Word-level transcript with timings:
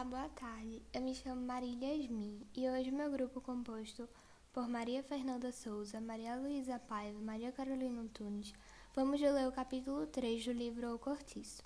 Olá, 0.00 0.08
boa 0.08 0.28
tarde. 0.30 0.82
Eu 0.94 1.02
me 1.02 1.14
chamo 1.14 1.42
Marília 1.42 1.94
Yasmin 1.94 2.40
e 2.56 2.66
hoje 2.70 2.90
meu 2.90 3.10
grupo 3.10 3.38
composto 3.38 4.08
por 4.50 4.66
Maria 4.66 5.02
Fernanda 5.02 5.52
Souza, 5.52 6.00
Maria 6.00 6.36
Luísa 6.36 6.78
Paiva 6.78 7.18
e 7.18 7.22
Maria 7.22 7.52
Carolina 7.52 8.00
Antunes, 8.00 8.54
vamos 8.94 9.20
ler 9.20 9.46
o 9.46 9.52
capítulo 9.52 10.06
3 10.06 10.42
do 10.42 10.52
livro 10.52 10.94
O 10.94 10.98
Cortiço. 10.98 11.62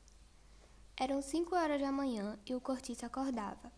Eram 0.96 1.22
cinco 1.22 1.54
horas 1.54 1.80
da 1.80 1.92
manhã 1.92 2.36
e 2.44 2.56
o 2.56 2.60
cortiço 2.60 3.06
acordava, 3.06 3.70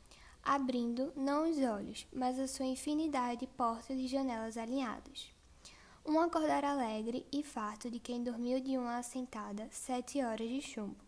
abrindo 0.43 1.13
não 1.15 1.51
os 1.51 1.59
olhos, 1.59 2.07
mas 2.11 2.39
a 2.39 2.49
sua 2.49 2.65
infinidade 2.65 3.41
de 3.41 3.47
portas 3.47 3.99
e 3.99 4.09
janelas 4.09 4.57
alinhadas. 4.57 5.31
Um 6.03 6.19
acordar 6.19 6.65
alegre 6.65 7.27
e 7.31 7.43
farto 7.43 7.91
de 7.91 8.01
quem 8.01 8.25
dormiu 8.25 8.59
de 8.59 8.79
uma 8.79 8.97
assentada 8.97 9.69
sete 9.71 10.23
horas 10.23 10.49
de 10.49 10.63
chumbo 10.63 11.06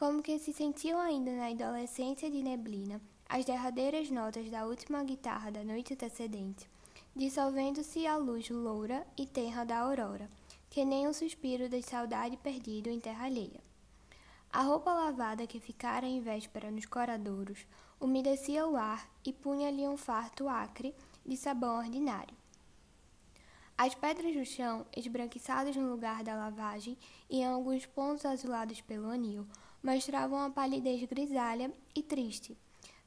como 0.00 0.22
que 0.22 0.38
se 0.38 0.50
sentiam 0.50 0.98
ainda 0.98 1.30
na 1.30 1.48
adolescência 1.48 2.30
de 2.30 2.42
neblina 2.42 3.02
as 3.28 3.44
derradeiras 3.44 4.10
notas 4.10 4.48
da 4.48 4.64
última 4.64 5.04
guitarra 5.04 5.52
da 5.52 5.62
noite 5.62 5.92
antecedente, 5.92 6.66
dissolvendo-se 7.14 8.06
a 8.06 8.16
luz 8.16 8.48
loura 8.48 9.06
e 9.14 9.26
tenra 9.26 9.62
da 9.62 9.80
aurora, 9.80 10.30
que 10.70 10.86
nem 10.86 11.06
um 11.06 11.12
suspiro 11.12 11.68
de 11.68 11.82
saudade 11.82 12.38
perdido 12.38 12.88
em 12.88 12.98
terra 12.98 13.26
alheia. 13.26 13.60
A 14.50 14.62
roupa 14.62 14.90
lavada 14.90 15.46
que 15.46 15.60
ficara 15.60 16.06
em 16.06 16.22
véspera 16.22 16.70
nos 16.70 16.86
coradouros 16.86 17.66
umedecia 18.00 18.66
o 18.66 18.78
ar 18.78 19.06
e 19.22 19.34
punha-lhe 19.34 19.86
um 19.86 19.98
farto 19.98 20.48
acre 20.48 20.94
de 21.26 21.36
sabão 21.36 21.76
ordinário. 21.76 22.34
As 23.76 23.94
pedras 23.94 24.34
do 24.34 24.46
chão, 24.46 24.86
esbranquiçadas 24.96 25.76
no 25.76 25.90
lugar 25.90 26.24
da 26.24 26.34
lavagem 26.34 26.96
e 27.28 27.40
em 27.40 27.46
alguns 27.46 27.84
pontos 27.84 28.24
azulados 28.24 28.80
pelo 28.80 29.10
anil, 29.10 29.46
mostravam 29.82 30.38
uma 30.38 30.50
palidez 30.50 31.02
grisalha 31.04 31.72
e 31.94 32.02
triste, 32.02 32.56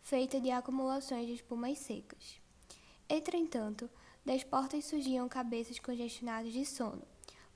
feita 0.01 0.39
de 0.39 0.51
acumulações 0.51 1.27
de 1.27 1.33
espumas 1.33 1.77
secas. 1.79 2.41
Entretanto, 3.07 3.89
das 4.25 4.43
portas 4.43 4.85
surgiam 4.85 5.27
cabeças 5.27 5.79
congestionadas 5.79 6.53
de 6.53 6.65
sono. 6.65 7.03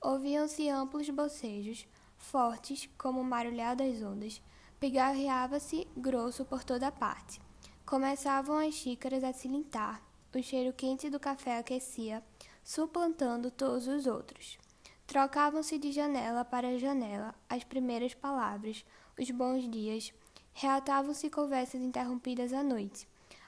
Ouviam-se 0.00 0.68
amplos 0.68 1.08
bocejos, 1.10 1.86
fortes 2.16 2.88
como 2.98 3.20
o 3.20 3.24
marulhar 3.24 3.74
das 3.74 4.02
ondas. 4.02 4.40
Pigarreava-se 4.78 5.88
grosso 5.96 6.44
por 6.44 6.62
toda 6.62 6.92
parte. 6.92 7.40
Começavam 7.84 8.58
as 8.58 8.74
xícaras 8.74 9.24
a 9.24 9.32
cilintar. 9.32 10.02
O 10.34 10.42
cheiro 10.42 10.72
quente 10.72 11.08
do 11.08 11.18
café 11.18 11.58
aquecia, 11.58 12.22
suplantando 12.62 13.50
todos 13.50 13.88
os 13.88 14.06
outros. 14.06 14.58
Trocavam-se 15.06 15.78
de 15.78 15.90
janela 15.90 16.44
para 16.44 16.78
janela 16.78 17.34
as 17.48 17.64
primeiras 17.64 18.12
palavras, 18.12 18.84
os 19.18 19.30
bons 19.30 19.68
dias. 19.68 20.12
Reatavam-se 20.54 21.28
conversas 21.28 21.80
interrompidas 21.80 22.52
à 22.52 22.62
noite. 22.62 23.06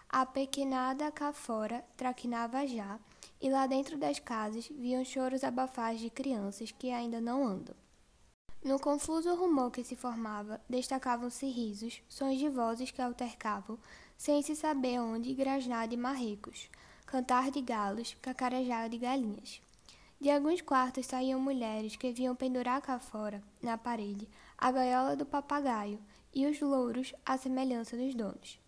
A 0.08 0.26
pequenada 0.26 1.10
cá 1.12 1.32
fora 1.32 1.84
traquinava 1.96 2.66
já, 2.66 2.98
e 3.40 3.48
lá 3.48 3.66
dentro 3.66 3.96
das 3.96 4.18
casas 4.18 4.68
viam 4.68 5.04
choros 5.04 5.44
abafados 5.44 6.00
de 6.00 6.10
crianças 6.10 6.72
que 6.72 6.90
ainda 6.90 7.20
não 7.20 7.46
andam. 7.46 7.74
No 8.62 8.78
confuso 8.78 9.34
rumor 9.34 9.70
que 9.70 9.82
se 9.82 9.96
formava, 9.96 10.60
destacavam-se 10.68 11.46
risos, 11.46 12.02
sons 12.08 12.38
de 12.38 12.48
vozes 12.48 12.90
que 12.90 13.00
altercavam, 13.00 13.78
sem 14.18 14.42
se 14.42 14.54
saber 14.54 15.00
onde, 15.00 15.32
grasnar 15.32 15.88
de 15.88 15.96
marrecos, 15.96 16.68
cantar 17.06 17.50
de 17.50 17.62
galos, 17.62 18.14
cacarejar 18.20 18.90
de 18.90 18.98
galinhas. 18.98 19.62
De 20.20 20.30
alguns 20.30 20.60
quartos 20.60 21.06
saíam 21.06 21.40
mulheres 21.40 21.96
que 21.96 22.12
viam 22.12 22.36
pendurar 22.36 22.82
cá 22.82 22.98
fora, 22.98 23.42
na 23.62 23.78
parede, 23.78 24.28
a 24.60 24.70
gaiola 24.70 25.16
do 25.16 25.24
papagaio 25.24 25.98
e 26.34 26.46
os 26.46 26.60
louros 26.60 27.14
à 27.24 27.38
semelhança 27.38 27.96
dos 27.96 28.14
donos. 28.14 28.60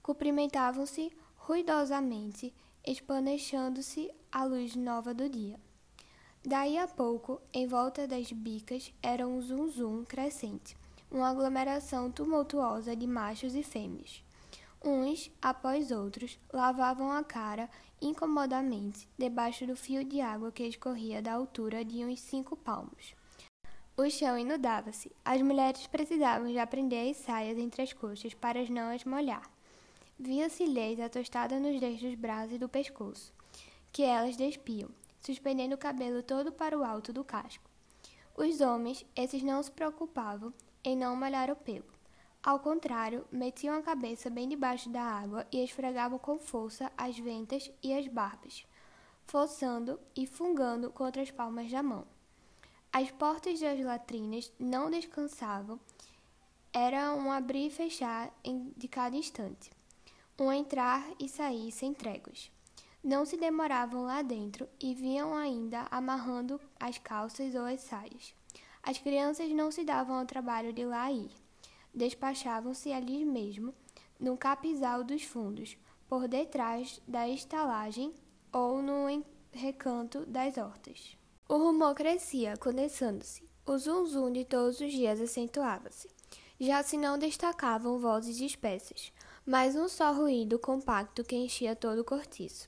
Cumprimentavam-se 0.00 1.12
ruidosamente, 1.36 2.54
espanechando-se 2.86 4.08
à 4.30 4.44
luz 4.44 4.76
nova 4.76 5.12
do 5.12 5.28
dia. 5.28 5.58
Daí 6.44 6.78
a 6.78 6.86
pouco, 6.86 7.40
em 7.52 7.66
volta 7.66 8.06
das 8.06 8.30
bicas, 8.30 8.92
era 9.02 9.26
um 9.26 9.40
zum-zum 9.40 10.04
crescente, 10.04 10.76
uma 11.10 11.28
aglomeração 11.28 12.10
tumultuosa 12.10 12.94
de 12.94 13.06
machos 13.06 13.54
e 13.56 13.64
fêmeas. 13.64 14.24
Uns, 14.84 15.30
após 15.40 15.90
outros, 15.90 16.38
lavavam 16.52 17.12
a 17.12 17.22
cara 17.22 17.68
incomodamente 18.00 19.08
debaixo 19.18 19.66
do 19.66 19.76
fio 19.76 20.04
de 20.04 20.20
água 20.20 20.50
que 20.50 20.64
escorria 20.64 21.20
da 21.20 21.34
altura 21.34 21.84
de 21.84 22.04
uns 22.04 22.20
cinco 22.20 22.56
palmos. 22.56 23.14
O 23.94 24.08
chão 24.08 24.38
inundava-se. 24.38 25.12
As 25.22 25.42
mulheres 25.42 25.86
precisavam 25.86 26.50
de 26.50 26.66
prender 26.66 27.10
as 27.10 27.18
saias 27.18 27.58
entre 27.58 27.82
as 27.82 27.92
coxas 27.92 28.32
para 28.32 28.64
não 28.70 28.90
as 28.90 29.04
molhar. 29.04 29.50
Via-se 30.18 30.64
lhes 30.64 30.98
atostada 30.98 31.60
nos 31.60 31.78
dedos 31.78 32.00
dos 32.00 32.14
braços 32.14 32.54
e 32.54 32.58
do 32.58 32.70
pescoço, 32.70 33.34
que 33.92 34.02
elas 34.02 34.34
despiam, 34.34 34.88
suspendendo 35.20 35.74
o 35.74 35.78
cabelo 35.78 36.22
todo 36.22 36.50
para 36.50 36.78
o 36.78 36.82
alto 36.82 37.12
do 37.12 37.22
casco. 37.22 37.68
Os 38.34 38.62
homens, 38.62 39.04
esses 39.14 39.42
não 39.42 39.62
se 39.62 39.70
preocupavam 39.70 40.54
em 40.82 40.96
não 40.96 41.14
molhar 41.14 41.50
o 41.50 41.56
pelo. 41.56 41.92
Ao 42.42 42.58
contrário, 42.58 43.26
metiam 43.30 43.76
a 43.76 43.82
cabeça 43.82 44.30
bem 44.30 44.48
debaixo 44.48 44.88
da 44.88 45.02
água 45.02 45.46
e 45.52 45.62
esfregavam 45.62 46.18
com 46.18 46.38
força 46.38 46.90
as 46.96 47.18
ventas 47.18 47.70
e 47.82 47.92
as 47.92 48.08
barbas, 48.08 48.66
forçando 49.26 50.00
e 50.16 50.26
fungando 50.26 50.90
contra 50.90 51.20
as 51.20 51.30
palmas 51.30 51.70
da 51.70 51.82
mão. 51.82 52.06
As 52.92 53.10
portas 53.10 53.60
das 53.60 53.80
latrinas 53.80 54.52
não 54.58 54.90
descansavam, 54.90 55.80
era 56.72 57.14
um 57.14 57.32
abrir 57.32 57.66
e 57.66 57.70
fechar 57.70 58.32
de 58.76 58.88
cada 58.88 59.16
instante, 59.16 59.70
um 60.38 60.52
entrar 60.52 61.04
e 61.18 61.28
sair 61.28 61.72
sem 61.72 61.94
tréguas. 61.94 62.50
Não 63.02 63.24
se 63.24 63.36
demoravam 63.36 64.04
lá 64.04 64.22
dentro 64.22 64.68
e 64.80 64.94
vinham 64.94 65.34
ainda 65.34 65.86
amarrando 65.90 66.60
as 66.78 66.98
calças 66.98 67.54
ou 67.54 67.64
as 67.64 67.80
saias. 67.80 68.34
As 68.82 68.98
crianças 68.98 69.50
não 69.50 69.70
se 69.70 69.84
davam 69.84 70.16
ao 70.16 70.26
trabalho 70.26 70.72
de 70.72 70.84
lá 70.84 71.10
ir 71.10 71.30
despachavam-se 71.94 72.92
ali 72.92 73.24
mesmo, 73.24 73.74
no 74.18 74.36
capizal 74.36 75.04
dos 75.04 75.22
fundos, 75.22 75.76
por 76.08 76.26
detrás 76.28 77.00
da 77.06 77.28
estalagem 77.28 78.12
ou 78.52 78.82
no 78.82 79.24
recanto 79.50 80.24
das 80.26 80.56
hortas. 80.56 81.16
O 81.48 81.56
rumor 81.56 81.94
crescia, 81.94 82.56
condensando-se. 82.56 83.42
O 83.66 83.76
zum-zum 83.76 84.32
de 84.32 84.44
todos 84.44 84.80
os 84.80 84.92
dias 84.92 85.20
acentuava-se. 85.20 86.08
Já 86.58 86.82
se 86.82 86.96
não 86.96 87.18
destacavam 87.18 87.98
vozes 87.98 88.40
espessas, 88.40 89.12
mas 89.44 89.74
um 89.74 89.88
só 89.88 90.12
ruído 90.12 90.58
compacto 90.58 91.24
que 91.24 91.36
enchia 91.36 91.74
todo 91.74 92.00
o 92.00 92.04
cortiço. 92.04 92.66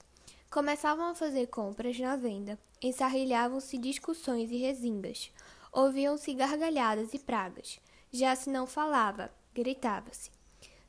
Começavam 0.51 1.07
a 1.07 1.15
fazer 1.15 1.47
compras 1.47 1.99
na 1.99 2.17
venda, 2.17 2.59
ensarrilhavam-se 2.83 3.79
discussões 3.79 4.51
e 4.51 4.57
resingas, 4.57 5.31
ouviam-se 5.73 6.35
gargalhadas 6.35 7.15
e 7.15 7.19
pragas, 7.19 7.81
já 8.13 8.37
se 8.37 8.51
não 8.51 8.67
falava, 8.67 9.31
gritava-se. 9.55 10.34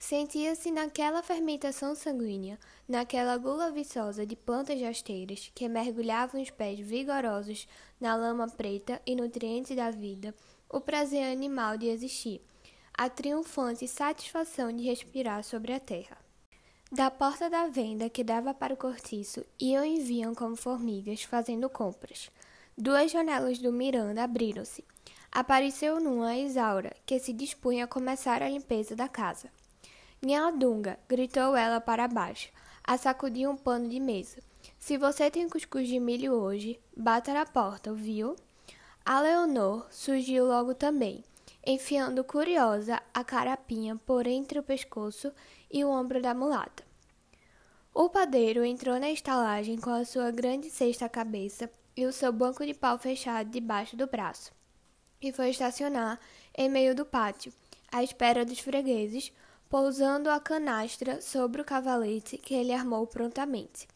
Sentia-se 0.08 0.70
naquela 0.70 1.24
fermentação 1.24 1.96
sanguínea, 1.96 2.60
naquela 2.88 3.36
gula 3.38 3.72
viçosa 3.72 4.24
de 4.24 4.36
plantas 4.36 4.80
rasteiras 4.80 5.52
que 5.56 5.68
mergulhavam 5.68 6.40
os 6.40 6.52
pés 6.52 6.80
vigorosos 6.80 7.68
na 8.00 8.16
lama 8.16 8.48
preta 8.48 9.02
e 9.04 9.16
nutrientes 9.16 9.76
da 9.76 9.90
vida, 9.90 10.32
o 10.70 10.80
prazer 10.80 11.24
animal 11.24 11.76
de 11.76 11.88
existir, 11.88 12.40
a 12.96 13.10
triunfante 13.10 13.88
satisfação 13.88 14.72
de 14.72 14.84
respirar 14.84 15.44
sobre 15.44 15.74
a 15.74 15.80
terra. 15.80 16.20
Da 16.92 17.10
porta 17.10 17.50
da 17.50 17.66
venda 17.66 18.08
que 18.08 18.24
dava 18.24 18.54
para 18.54 18.76
o 18.76 18.78
cortiço 18.78 19.44
iam 19.60 19.84
e 19.84 20.02
vinham 20.02 20.36
como 20.36 20.56
formigas 20.56 21.24
fazendo 21.24 21.68
compras. 21.68 22.30
Duas 22.78 23.10
janelas 23.10 23.58
do 23.58 23.74
Miranda 23.74 24.24
abriram-se 24.24 24.84
apareceu 25.36 26.00
numa 26.00 26.38
Isaura, 26.38 26.96
que 27.06 27.20
se 27.20 27.34
dispunha 27.34 27.84
a 27.84 27.88
começar 27.88 28.42
a 28.42 28.48
limpeza 28.48 28.96
da 28.96 29.10
casa. 29.10 29.50
Minha 30.26 30.50
Dunga, 30.50 30.98
gritou 31.08 31.56
ela 31.56 31.80
para 31.80 32.08
baixo, 32.08 32.50
a 32.84 32.98
sacudir 32.98 33.48
um 33.48 33.56
pano 33.56 33.88
de 33.88 34.00
mesa. 34.00 34.42
Se 34.80 34.98
você 34.98 35.30
tem 35.30 35.48
cuscuz 35.48 35.88
de 35.88 36.00
milho 36.00 36.34
hoje, 36.34 36.80
bata 36.98 37.32
na 37.32 37.46
porta, 37.46 37.94
viu? 37.94 38.36
A 39.06 39.22
Leonor 39.22 39.86
surgiu 39.92 40.48
logo 40.48 40.74
também, 40.74 41.24
enfiando 41.64 42.24
curiosa 42.24 43.00
a 43.14 43.24
carapinha 43.24 43.98
por 43.98 44.26
entre 44.26 44.58
o 44.58 44.64
pescoço 44.64 45.32
e 45.72 45.86
o 45.86 45.92
ombro 45.92 46.20
da 46.20 46.34
mulata. 46.34 46.84
O 47.94 48.10
padeiro 48.10 48.66
entrou 48.66 49.00
na 49.00 49.12
estalagem 49.12 49.78
com 49.78 49.92
a 49.92 50.04
sua 50.06 50.32
grande 50.32 50.72
cesta 50.72 51.06
à 51.06 51.10
cabeça 51.10 51.70
e 51.96 52.04
o 52.04 52.12
seu 52.12 52.34
banco 52.34 52.66
de 52.66 52.74
pau 52.74 52.98
fechado 52.98 53.52
debaixo 53.52 53.96
do 53.96 54.08
braço 54.08 54.52
e 55.22 55.32
foi 55.32 55.50
estacionar 55.50 56.20
em 56.56 56.70
meio 56.70 56.94
do 56.94 57.06
pátio, 57.06 57.52
à 57.92 58.04
espera 58.04 58.46
dos 58.46 58.60
fregueses, 58.60 59.32
pousando 59.70 60.30
a 60.30 60.40
canastra 60.40 61.22
sobre 61.22 61.62
o 61.62 61.66
cavalete 61.66 62.38
que 62.38 62.54
ele 62.54 62.72
armou 62.72 63.06
prontamente. 63.08 63.88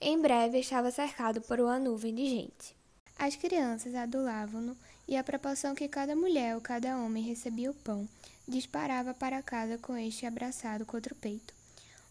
Em 0.00 0.20
breve 0.20 0.58
estava 0.58 0.90
cercado 0.90 1.40
por 1.40 1.60
uma 1.60 1.78
nuvem 1.78 2.14
de 2.14 2.26
gente. 2.26 2.76
As 3.18 3.34
crianças 3.34 3.94
adulavam-no 3.94 4.76
e 5.08 5.16
a 5.16 5.24
proporção 5.24 5.74
que 5.74 5.88
cada 5.88 6.14
mulher 6.14 6.54
ou 6.54 6.60
cada 6.60 6.96
homem 6.96 7.24
recebia 7.24 7.70
o 7.70 7.74
pão 7.74 8.08
disparava 8.48 9.12
para 9.12 9.42
casa 9.42 9.76
com 9.76 9.96
este 9.96 10.24
abraçado 10.24 10.86
contra 10.86 11.12
o 11.12 11.16
peito. 11.16 11.52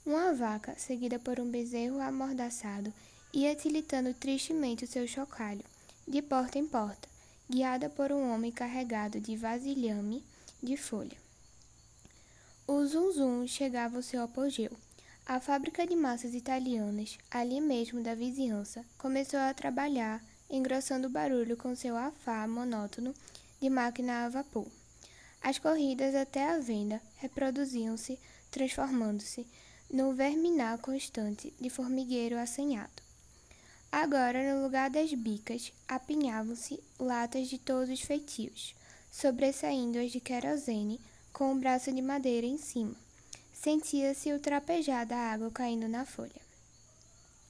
Uma 0.06 0.33
vaca, 0.33 0.75
seguida 0.77 1.18
por 1.18 1.39
um 1.39 1.50
bezerro 1.50 2.00
amordaçado, 2.00 2.94
ia 3.33 3.56
tilitando 3.56 4.13
tristemente 4.13 4.86
o 4.86 4.88
seu 4.88 5.07
chocalho, 5.07 5.65
de 6.07 6.21
porta 6.21 6.60
em 6.60 6.65
porta, 6.65 7.10
guiada 7.50 7.89
por 7.89 8.12
um 8.12 8.31
homem 8.31 8.51
carregado 8.51 9.19
de 9.19 9.36
vasilhame 9.36 10.24
de 10.62 10.77
folha. 10.77 11.26
O 12.69 12.86
zum-zum 12.86 13.48
chegava 13.48 13.96
ao 13.96 14.04
seu 14.04 14.22
apogeu. 14.22 14.69
A 15.25 15.40
fábrica 15.40 15.88
de 15.88 15.96
massas 15.96 16.34
italianas, 16.34 17.18
ali 17.31 17.62
mesmo 17.62 18.04
da 18.04 18.14
vizinhança, 18.14 18.84
começou 18.98 19.40
a 19.40 19.54
trabalhar, 19.54 20.22
engrossando 20.50 21.08
o 21.08 21.10
barulho 21.10 21.56
com 21.56 21.74
seu 21.74 21.96
afá 21.96 22.46
monótono 22.46 23.16
de 23.62 23.69
máquina 23.69 24.25
a 24.25 24.30
vapor. 24.30 24.68
As 25.42 25.58
corridas 25.58 26.14
até 26.14 26.44
a 26.44 26.60
venda 26.60 27.02
reproduziam-se, 27.16 28.19
transformando-se 28.52 29.48
no 29.90 30.13
verminar 30.13 30.78
constante 30.80 31.54
de 31.62 31.70
formigueiro 31.70 32.38
assanhado. 32.38 33.02
Agora, 33.90 34.54
no 34.54 34.62
lugar 34.62 34.90
das 34.90 35.13
bicas, 35.13 35.72
apinhavam-se 35.88 36.84
latas 37.00 37.48
de 37.48 37.60
todos 37.60 37.90
os 37.90 38.02
feitios, 38.02 38.75
sobressaindo 39.10 40.00
as 40.00 40.12
de 40.12 40.20
querosene 40.20 41.00
com 41.38 41.51
um 41.51 41.60
braço 41.60 41.92
de 41.92 42.01
madeira 42.01 42.48
em 42.48 42.57
cima. 42.57 42.95
Sentia-se 43.54 44.34
o 44.34 44.39
trapejar 44.39 45.06
da 45.06 45.16
água 45.16 45.51
caindo 45.51 45.88
na 45.88 46.04
folha. 46.04 46.42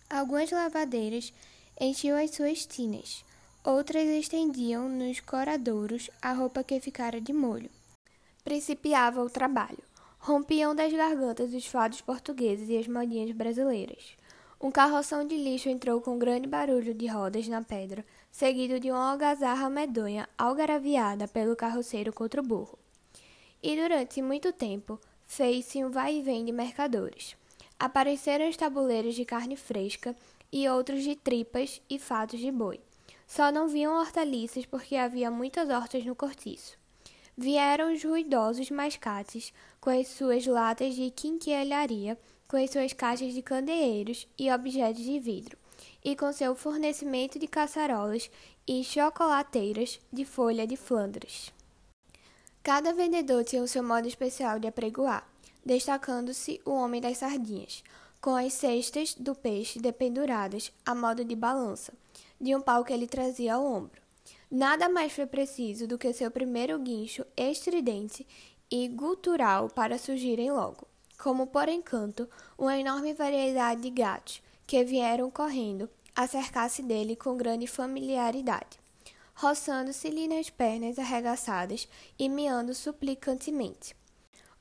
Algumas 0.09 0.51
lavadeiras 0.51 1.33
enchiam 1.79 2.21
as 2.21 2.31
suas 2.31 2.65
tinas, 2.65 3.23
outras 3.63 4.05
estendiam 4.09 4.89
nos 4.89 5.21
coradouros 5.21 6.09
a 6.21 6.33
roupa 6.33 6.65
que 6.65 6.81
ficara 6.81 7.21
de 7.21 7.31
molho. 7.31 7.69
Principiava 8.43 9.23
o 9.23 9.29
trabalho. 9.29 9.81
Rompiam 10.19 10.75
das 10.75 10.91
gargantas 10.91 11.53
os 11.53 11.65
fados 11.65 12.01
portugueses 12.01 12.67
e 12.67 12.77
as 12.77 12.89
modinhas 12.89 13.31
brasileiras. 13.31 14.17
Um 14.59 14.69
carroção 14.69 15.25
de 15.25 15.37
lixo 15.37 15.69
entrou 15.69 16.01
com 16.01 16.19
grande 16.19 16.45
barulho 16.45 16.93
de 16.93 17.07
rodas 17.07 17.47
na 17.47 17.61
pedra, 17.61 18.03
seguido 18.33 18.81
de 18.81 18.91
uma 18.91 19.11
algazarra 19.11 19.69
medonha 19.69 20.27
algaraviada 20.37 21.25
pelo 21.25 21.55
carroceiro 21.55 22.11
contra 22.11 22.41
o 22.41 22.45
burro. 22.45 22.77
E 23.61 23.75
durante 23.75 24.21
muito 24.21 24.51
tempo 24.53 24.99
fez-se 25.25 25.83
um 25.83 25.89
vai 25.89 26.17
e 26.17 26.21
vem 26.21 26.45
de 26.45 26.51
mercadores. 26.51 27.35
Apareceram 27.79 28.49
os 28.49 28.57
tabuleiros 28.57 29.15
de 29.15 29.25
carne 29.25 29.55
fresca 29.55 30.15
e 30.51 30.67
outros 30.69 31.03
de 31.03 31.15
tripas 31.15 31.81
e 31.89 31.99
fatos 31.99 32.39
de 32.39 32.51
boi. 32.51 32.79
Só 33.27 33.51
não 33.51 33.67
viam 33.67 33.99
hortaliças 33.99 34.65
porque 34.65 34.95
havia 34.95 35.29
muitas 35.29 35.69
hortas 35.69 36.05
no 36.05 36.15
cortiço. 36.15 36.77
Vieram 37.37 37.93
os 37.93 38.03
ruidosos 38.03 38.71
mascates 38.71 39.53
com 39.79 39.89
as 39.89 40.07
suas 40.07 40.47
latas 40.47 40.95
de 40.95 41.11
quinquilharia, 41.11 42.17
com 42.47 42.57
as 42.57 42.71
suas 42.71 42.93
caixas 42.93 43.33
de 43.33 43.41
candeeiros 43.41 44.27
e 44.39 44.49
objetos 44.51 45.03
de 45.03 45.19
vidro, 45.19 45.57
e 46.03 46.15
com 46.15 46.31
seu 46.31 46.55
fornecimento 46.55 47.37
de 47.37 47.47
caçarolas 47.47 48.31
e 48.65 48.83
chocolateiras 48.83 49.99
de 50.11 50.25
folha 50.25 50.65
de 50.65 50.75
Flandres. 50.75 51.53
Cada 52.67 52.91
vendedor 52.91 53.45
tinha 53.45 53.63
o 53.63 53.67
seu 53.67 53.81
modo 53.81 54.09
especial 54.09 54.59
de 54.59 54.67
apregoar, 54.67 55.25
destacando-se 55.65 56.59
o 56.65 56.71
homem 56.71 56.99
das 56.99 57.19
sardinhas, 57.19 57.81
com 58.19 58.35
as 58.35 58.51
cestas 58.51 59.13
do 59.13 59.33
peixe 59.33 59.79
dependuradas 59.79 60.73
a 60.85 60.93
modo 60.93 61.23
de 61.23 61.33
balança, 61.33 61.93
de 62.41 62.53
um 62.53 62.59
pau 62.59 62.83
que 62.83 62.91
ele 62.91 63.07
trazia 63.07 63.55
ao 63.55 63.63
ombro. 63.65 64.01
Nada 64.51 64.89
mais 64.89 65.13
foi 65.13 65.25
preciso 65.25 65.87
do 65.87 65.97
que 65.97 66.11
seu 66.11 66.29
primeiro 66.29 66.77
guincho 66.77 67.25
estridente 67.37 68.27
e 68.69 68.89
gutural 68.89 69.69
para 69.69 69.97
surgirem 69.97 70.51
logo, 70.51 70.85
como 71.17 71.47
por 71.47 71.69
encanto, 71.69 72.27
uma 72.57 72.77
enorme 72.77 73.13
variedade 73.13 73.79
de 73.79 73.91
gatos 73.91 74.41
que 74.67 74.83
vieram 74.83 75.31
correndo 75.31 75.89
a 76.13 76.27
cercar-se 76.27 76.83
dele 76.83 77.15
com 77.15 77.37
grande 77.37 77.65
familiaridade 77.65 78.77
roçando-se-lhe 79.37 80.27
nas 80.27 80.49
pernas 80.49 80.97
arregaçadas 80.97 81.87
e 82.17 82.27
miando 82.27 82.73
suplicantemente. 82.73 83.95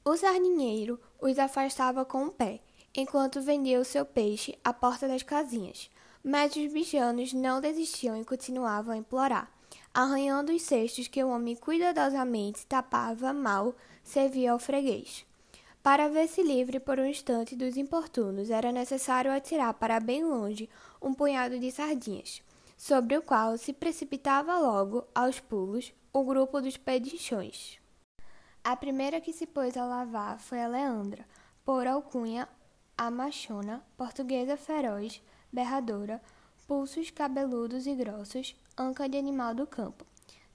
O 0.04 0.14
sardinheiro 0.18 1.00
os 1.18 1.38
afastava 1.38 2.04
com 2.04 2.26
o 2.26 2.30
pé, 2.30 2.60
enquanto 2.94 3.40
vendia 3.40 3.80
o 3.80 3.84
seu 3.86 4.04
peixe 4.04 4.58
à 4.62 4.74
porta 4.74 5.08
das 5.08 5.22
casinhas. 5.22 5.90
Mas 6.22 6.54
os 6.54 6.70
bichanos 6.70 7.32
não 7.32 7.58
desistiam 7.58 8.20
e 8.20 8.24
continuavam 8.24 8.92
a 8.92 8.98
implorar, 8.98 9.50
arranhando 9.94 10.52
os 10.52 10.60
cestos 10.60 11.08
que 11.08 11.24
o 11.24 11.30
homem 11.30 11.56
cuidadosamente 11.56 12.66
tapava 12.66 13.32
mal 13.32 13.74
servia 14.04 14.52
ao 14.52 14.58
freguês. 14.58 15.24
Para 15.82 16.08
ver-se 16.08 16.42
livre 16.42 16.78
por 16.80 17.00
um 17.00 17.06
instante 17.06 17.56
dos 17.56 17.78
importunos, 17.78 18.50
era 18.50 18.70
necessário 18.70 19.32
atirar 19.32 19.72
para 19.72 20.00
bem 20.00 20.22
longe 20.22 20.68
um 21.00 21.14
punhado 21.14 21.58
de 21.58 21.72
sardinhas 21.72 22.42
sobre 22.76 23.16
o 23.16 23.22
qual 23.22 23.56
se 23.56 23.72
precipitava 23.72 24.58
logo, 24.58 25.04
aos 25.14 25.40
pulos, 25.40 25.92
o 26.12 26.22
grupo 26.24 26.60
dos 26.60 26.76
pedinchões. 26.76 27.78
A 28.62 28.76
primeira 28.76 29.20
que 29.20 29.32
se 29.32 29.46
pôs 29.46 29.76
a 29.76 29.84
lavar 29.84 30.38
foi 30.38 30.60
a 30.60 30.68
Leandra, 30.68 31.26
por 31.64 31.86
alcunha 31.86 32.48
a 32.98 33.10
machona, 33.10 33.84
portuguesa 33.96 34.56
feroz, 34.56 35.22
berradora, 35.52 36.20
pulsos 36.66 37.10
cabeludos 37.10 37.86
e 37.86 37.94
grossos, 37.94 38.56
anca 38.76 39.08
de 39.08 39.16
animal 39.16 39.54
do 39.54 39.66
campo. 39.66 40.04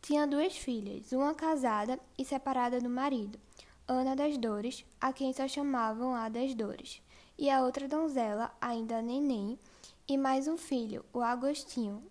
Tinha 0.01 0.27
duas 0.27 0.57
filhas, 0.57 1.12
uma 1.12 1.33
casada 1.33 2.00
e 2.18 2.25
separada 2.25 2.79
do 2.79 2.89
marido, 2.89 3.39
Ana 3.88 4.15
das 4.15 4.38
Dores, 4.38 4.85
a 5.00 5.12
quem 5.13 5.33
só 5.33 5.47
chamavam 5.47 6.15
a 6.15 6.29
das 6.29 6.56
Dores, 6.56 7.01
e 7.38 7.50
a 7.50 7.62
outra 7.62 7.88
donzela, 7.88 8.51
ainda 8.59 9.01
neném, 9.01 9.59
e 10.07 10.18
mais 10.18 10.47
um 10.47 10.57
filho, 10.57 11.06
o 11.13 11.21
Agostinho, 11.21 12.03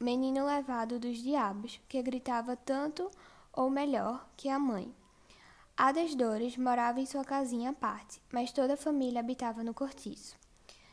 menino 0.00 0.46
levado 0.46 0.98
dos 0.98 1.18
diabos, 1.18 1.80
que 1.88 2.02
gritava 2.02 2.56
tanto 2.56 3.10
ou 3.52 3.68
melhor 3.68 4.28
que 4.36 4.48
a 4.48 4.58
mãe. 4.58 4.94
A 5.76 5.92
das 5.92 6.14
Dores 6.14 6.56
morava 6.56 7.00
em 7.00 7.06
sua 7.06 7.24
casinha 7.24 7.70
à 7.70 7.72
parte, 7.72 8.20
mas 8.32 8.52
toda 8.52 8.74
a 8.74 8.76
família 8.76 9.20
habitava 9.20 9.62
no 9.62 9.74
cortiço. 9.74 10.36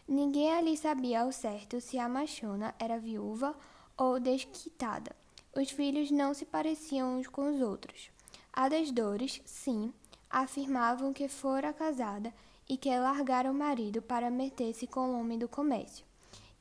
Ninguém 0.07 0.53
ali 0.53 0.77
sabia 0.77 1.21
ao 1.21 1.31
certo 1.31 1.81
se 1.81 1.97
a 1.97 2.07
machona 2.07 2.73
era 2.77 2.99
viúva 2.99 3.55
ou 3.97 4.19
desquitada. 4.19 5.15
Os 5.55 5.71
filhos 5.71 6.11
não 6.11 6.33
se 6.33 6.45
pareciam 6.45 7.17
uns 7.17 7.27
com 7.27 7.53
os 7.53 7.61
outros. 7.61 8.11
A 8.53 8.69
das 8.69 8.91
Dores, 8.91 9.41
sim, 9.45 9.91
afirmavam 10.29 11.13
que 11.13 11.27
fora 11.27 11.73
casada 11.73 12.33
e 12.67 12.77
que 12.77 12.89
largara 12.97 13.49
o 13.49 13.53
marido 13.53 14.01
para 14.01 14.29
meter-se 14.29 14.85
com 14.85 15.09
o 15.09 15.19
homem 15.19 15.37
do 15.37 15.47
comércio, 15.47 16.05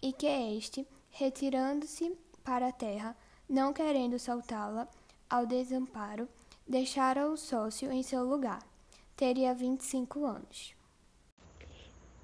e 0.00 0.12
que 0.12 0.26
este, 0.26 0.86
retirando-se 1.10 2.16
para 2.44 2.68
a 2.68 2.72
terra, 2.72 3.16
não 3.48 3.72
querendo 3.72 4.18
soltá-la 4.18 4.86
ao 5.28 5.46
desamparo, 5.46 6.28
deixara 6.68 7.26
o 7.26 7.36
sócio 7.36 7.90
em 7.90 8.02
seu 8.02 8.22
lugar. 8.22 8.62
Teria 9.16 9.54
25 9.54 10.26
anos. 10.26 10.74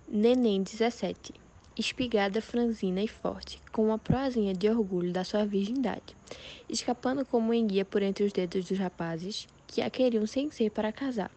Neném 0.06 0.62
17. 0.62 1.32
Espigada, 1.78 2.42
franzina 2.42 3.02
e 3.02 3.08
forte, 3.08 3.62
com 3.72 3.86
uma 3.86 3.98
proazinha 3.98 4.52
de 4.52 4.68
orgulho 4.68 5.12
da 5.12 5.24
sua 5.24 5.46
virgindade, 5.46 6.14
escapando 6.68 7.24
como 7.24 7.54
enguia 7.54 7.84
por 7.84 8.02
entre 8.02 8.24
os 8.24 8.32
dedos 8.32 8.66
dos 8.66 8.78
rapazes, 8.78 9.48
que 9.66 9.80
a 9.80 9.88
queriam 9.88 10.26
sem 10.26 10.50
ser 10.50 10.70
para 10.70 10.92
casar. 10.92 11.30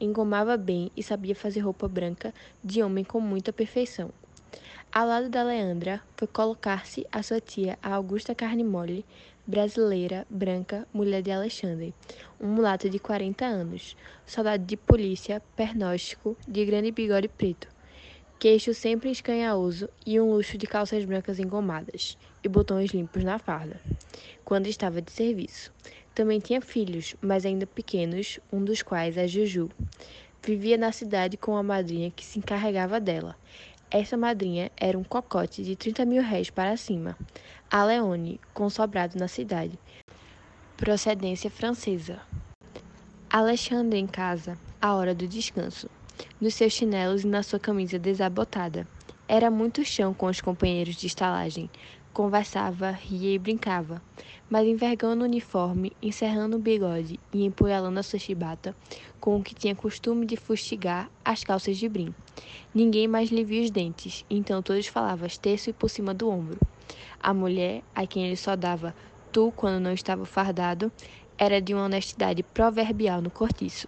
Engomava 0.00 0.56
bem 0.56 0.90
e 0.96 1.02
sabia 1.02 1.36
fazer 1.36 1.60
roupa 1.60 1.86
branca 1.86 2.34
de 2.64 2.82
homem 2.82 3.04
com 3.04 3.20
muita 3.20 3.52
perfeição, 3.52 4.10
ao 4.98 5.06
lado 5.06 5.28
da 5.28 5.44
Leandra 5.44 6.02
foi 6.16 6.26
colocar-se 6.26 7.06
a 7.12 7.22
sua 7.22 7.40
tia, 7.40 7.78
a 7.80 7.94
Augusta 7.94 8.34
Carne 8.34 8.64
brasileira, 9.46 10.26
branca, 10.28 10.88
mulher 10.92 11.22
de 11.22 11.30
Alexandre, 11.30 11.94
um 12.40 12.48
mulato 12.48 12.90
de 12.90 12.98
40 12.98 13.44
anos, 13.44 13.96
soldado 14.26 14.64
de 14.64 14.76
polícia, 14.76 15.40
pernóstico, 15.54 16.36
de 16.48 16.64
grande 16.64 16.90
bigode 16.90 17.28
preto, 17.28 17.68
queixo 18.40 18.74
sempre 18.74 19.12
escanhaoso 19.12 19.88
e 20.04 20.18
um 20.18 20.32
luxo 20.32 20.58
de 20.58 20.66
calças 20.66 21.04
brancas 21.04 21.38
engomadas 21.38 22.18
e 22.42 22.48
botões 22.48 22.90
limpos 22.90 23.22
na 23.22 23.38
farda, 23.38 23.80
quando 24.44 24.66
estava 24.66 25.00
de 25.00 25.12
serviço. 25.12 25.72
Também 26.12 26.40
tinha 26.40 26.60
filhos, 26.60 27.14
mas 27.20 27.46
ainda 27.46 27.68
pequenos, 27.68 28.40
um 28.52 28.64
dos 28.64 28.82
quais, 28.82 29.16
a 29.16 29.28
Juju, 29.28 29.70
vivia 30.44 30.76
na 30.76 30.90
cidade 30.90 31.36
com 31.36 31.56
a 31.56 31.62
madrinha 31.62 32.10
que 32.10 32.24
se 32.24 32.40
encarregava 32.40 32.98
dela. 32.98 33.36
Essa 33.90 34.18
madrinha 34.18 34.70
era 34.76 34.98
um 34.98 35.02
cocote 35.02 35.62
de 35.62 35.74
30 35.74 36.04
mil 36.04 36.22
réis 36.22 36.50
para 36.50 36.76
cima. 36.76 37.16
A 37.70 37.84
Leone, 37.84 38.38
com 38.52 38.68
sobrado 38.68 39.18
na 39.18 39.28
cidade. 39.28 39.78
Procedência 40.76 41.50
francesa. 41.50 42.20
Alexandre 43.30 43.98
em 43.98 44.06
casa, 44.06 44.58
à 44.80 44.94
hora 44.94 45.14
do 45.14 45.26
descanso, 45.26 45.88
nos 46.38 46.54
seus 46.54 46.74
chinelos 46.74 47.24
e 47.24 47.26
na 47.26 47.42
sua 47.42 47.58
camisa 47.58 47.98
desabotada. 47.98 48.86
Era 49.26 49.50
muito 49.50 49.82
chão 49.82 50.12
com 50.12 50.26
os 50.26 50.40
companheiros 50.40 50.96
de 50.96 51.06
estalagem, 51.06 51.70
conversava, 52.18 52.90
ria 52.90 53.32
e 53.32 53.38
brincava, 53.38 54.02
mas 54.50 54.66
envergando 54.66 55.22
o 55.22 55.24
uniforme, 55.24 55.92
encerrando 56.02 56.56
o 56.56 56.58
bigode 56.58 57.20
e 57.32 57.44
empunhalando 57.44 58.00
a 58.00 58.02
sua 58.02 58.18
chibata, 58.18 58.74
com 59.20 59.36
o 59.36 59.42
que 59.44 59.54
tinha 59.54 59.72
costume 59.72 60.26
de 60.26 60.36
fustigar 60.36 61.08
as 61.24 61.44
calças 61.44 61.76
de 61.76 61.88
brim. 61.88 62.12
Ninguém 62.74 63.06
mais 63.06 63.30
lhe 63.30 63.44
via 63.44 63.62
os 63.62 63.70
dentes, 63.70 64.24
então 64.28 64.60
todos 64.60 64.88
falavam 64.88 65.28
terço 65.28 65.70
e 65.70 65.72
por 65.72 65.88
cima 65.88 66.12
do 66.12 66.28
ombro. 66.28 66.58
A 67.22 67.32
mulher, 67.32 67.84
a 67.94 68.04
quem 68.04 68.26
ele 68.26 68.36
só 68.36 68.56
dava 68.56 68.96
tu 69.30 69.52
quando 69.54 69.80
não 69.80 69.92
estava 69.92 70.24
fardado, 70.24 70.90
era 71.38 71.62
de 71.62 71.72
uma 71.72 71.84
honestidade 71.84 72.42
proverbial 72.42 73.22
no 73.22 73.30
cortiço. 73.30 73.86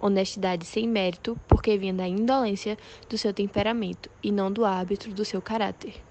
Honestidade 0.00 0.66
sem 0.66 0.88
mérito, 0.88 1.38
porque 1.46 1.78
vinha 1.78 1.94
da 1.94 2.08
indolência 2.08 2.76
do 3.08 3.16
seu 3.16 3.32
temperamento 3.32 4.10
e 4.20 4.32
não 4.32 4.50
do 4.50 4.64
árbitro 4.64 5.14
do 5.14 5.24
seu 5.24 5.40
caráter. 5.40 6.07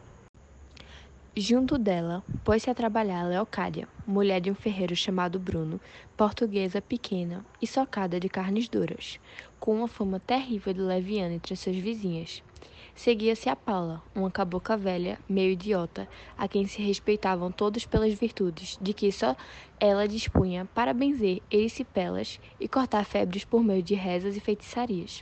Junto 1.39 1.77
dela, 1.77 2.23
pôs-se 2.43 2.67
a 2.67 2.73
trabalhar 2.73 3.21
Leocádia, 3.27 3.87
mulher 4.07 4.41
de 4.41 4.49
um 4.49 4.55
ferreiro 4.55 4.95
chamado 4.95 5.37
Bruno, 5.37 5.79
portuguesa 6.17 6.81
pequena 6.81 7.45
e 7.61 7.67
socada 7.67 8.19
de 8.19 8.27
carnes 8.27 8.67
duras, 8.67 9.19
com 9.59 9.75
uma 9.75 9.87
fama 9.87 10.19
terrível 10.19 10.73
de 10.73 10.81
leviana 10.81 11.35
entre 11.35 11.55
suas 11.55 11.75
vizinhas. 11.75 12.41
Seguia-se 12.95 13.49
a 13.49 13.55
Paula, 13.55 14.01
uma 14.15 14.31
cabocla 14.31 14.75
velha, 14.75 15.19
meio 15.29 15.51
idiota, 15.51 16.09
a 16.35 16.47
quem 16.47 16.65
se 16.65 16.81
respeitavam 16.81 17.51
todos 17.51 17.85
pelas 17.85 18.15
virtudes 18.15 18.75
de 18.81 18.91
que 18.91 19.11
só 19.11 19.35
ela 19.79 20.07
dispunha 20.07 20.67
para 20.73 20.91
benzer 20.91 21.43
ericipelas 21.51 22.39
e 22.59 22.67
cortar 22.67 23.05
febres 23.05 23.45
por 23.45 23.63
meio 23.63 23.83
de 23.83 23.93
rezas 23.93 24.35
e 24.35 24.39
feitiçarias. 24.39 25.21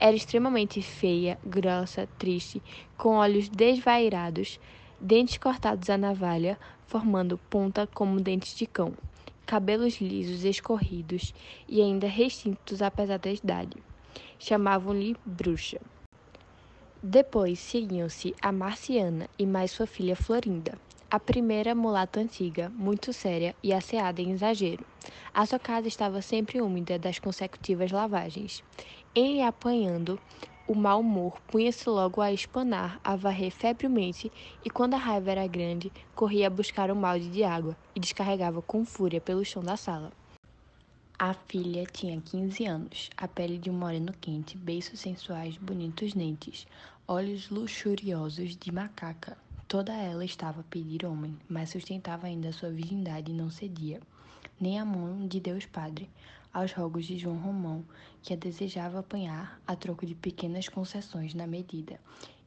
Era 0.00 0.16
extremamente 0.16 0.82
feia, 0.82 1.38
grossa, 1.46 2.08
triste, 2.18 2.60
com 2.96 3.10
olhos 3.10 3.48
desvairados, 3.48 4.58
dentes 5.04 5.36
cortados 5.36 5.90
à 5.90 5.98
navalha, 5.98 6.58
formando 6.86 7.36
ponta 7.36 7.86
como 7.86 8.22
dentes 8.22 8.56
de 8.56 8.66
cão, 8.66 8.94
cabelos 9.44 10.00
lisos 10.00 10.44
escorridos 10.44 11.34
e 11.68 11.82
ainda 11.82 12.06
retintos 12.06 12.80
apesar 12.80 13.18
da 13.18 13.30
idade. 13.30 13.76
Chamavam-lhe 14.38 15.14
bruxa. 15.26 15.78
Depois 17.02 17.58
seguiam-se 17.58 18.34
a 18.40 18.50
Marciana 18.50 19.28
e 19.38 19.44
mais 19.44 19.72
sua 19.72 19.86
filha 19.86 20.16
Florinda. 20.16 20.78
A 21.10 21.20
primeira 21.20 21.74
mulata 21.74 22.18
antiga, 22.18 22.72
muito 22.74 23.12
séria 23.12 23.54
e 23.62 23.74
asseada 23.74 24.22
em 24.22 24.32
exagero. 24.32 24.86
A 25.34 25.44
sua 25.44 25.58
casa 25.58 25.86
estava 25.86 26.22
sempre 26.22 26.62
úmida 26.62 26.98
das 26.98 27.18
consecutivas 27.18 27.92
lavagens. 27.92 28.64
Em 29.14 29.34
lhe 29.34 29.42
apanhando, 29.42 30.18
o 30.66 30.74
mau 30.74 31.00
humor 31.00 31.38
punha-se 31.46 31.88
logo 31.88 32.20
a 32.22 32.32
espanar, 32.32 32.98
a 33.04 33.14
varrer 33.14 33.50
febrilmente, 33.50 34.32
e 34.64 34.70
quando 34.70 34.94
a 34.94 34.98
raiva 34.98 35.30
era 35.30 35.46
grande, 35.46 35.92
corria 36.14 36.46
a 36.46 36.50
buscar 36.50 36.90
um 36.90 36.98
balde 37.00 37.28
de 37.28 37.44
água 37.44 37.76
e 37.94 38.00
descarregava 38.00 38.62
com 38.62 38.84
fúria 38.84 39.20
pelo 39.20 39.44
chão 39.44 39.62
da 39.62 39.76
sala. 39.76 40.10
A 41.18 41.34
filha 41.34 41.84
tinha 41.84 42.20
15 42.20 42.64
anos, 42.64 43.10
a 43.16 43.28
pele 43.28 43.58
de 43.58 43.70
um 43.70 43.74
moreno 43.74 44.12
quente, 44.20 44.56
beiços 44.56 45.00
sensuais, 45.00 45.56
bonitos 45.58 46.14
dentes, 46.14 46.66
olhos 47.06 47.50
luxuriosos 47.50 48.56
de 48.56 48.72
macaca. 48.72 49.36
Toda 49.68 49.92
ela 49.92 50.24
estava 50.24 50.60
a 50.60 50.64
pedir 50.64 51.04
homem, 51.04 51.38
mas 51.48 51.70
sustentava 51.70 52.26
ainda 52.26 52.52
sua 52.52 52.70
virgindade 52.70 53.30
e 53.30 53.34
não 53.34 53.50
cedia, 53.50 54.00
nem 54.60 54.78
a 54.78 54.84
mão 54.84 55.26
de 55.26 55.40
Deus 55.40 55.66
Padre, 55.66 56.08
aos 56.54 56.72
rogos 56.72 57.04
de 57.04 57.18
João 57.18 57.36
Romão, 57.36 57.84
que 58.22 58.32
a 58.32 58.36
desejava 58.36 59.00
apanhar 59.00 59.60
a 59.66 59.74
troco 59.74 60.06
de 60.06 60.14
pequenas 60.14 60.68
concessões 60.68 61.34
na 61.34 61.46
medida, 61.46 62.00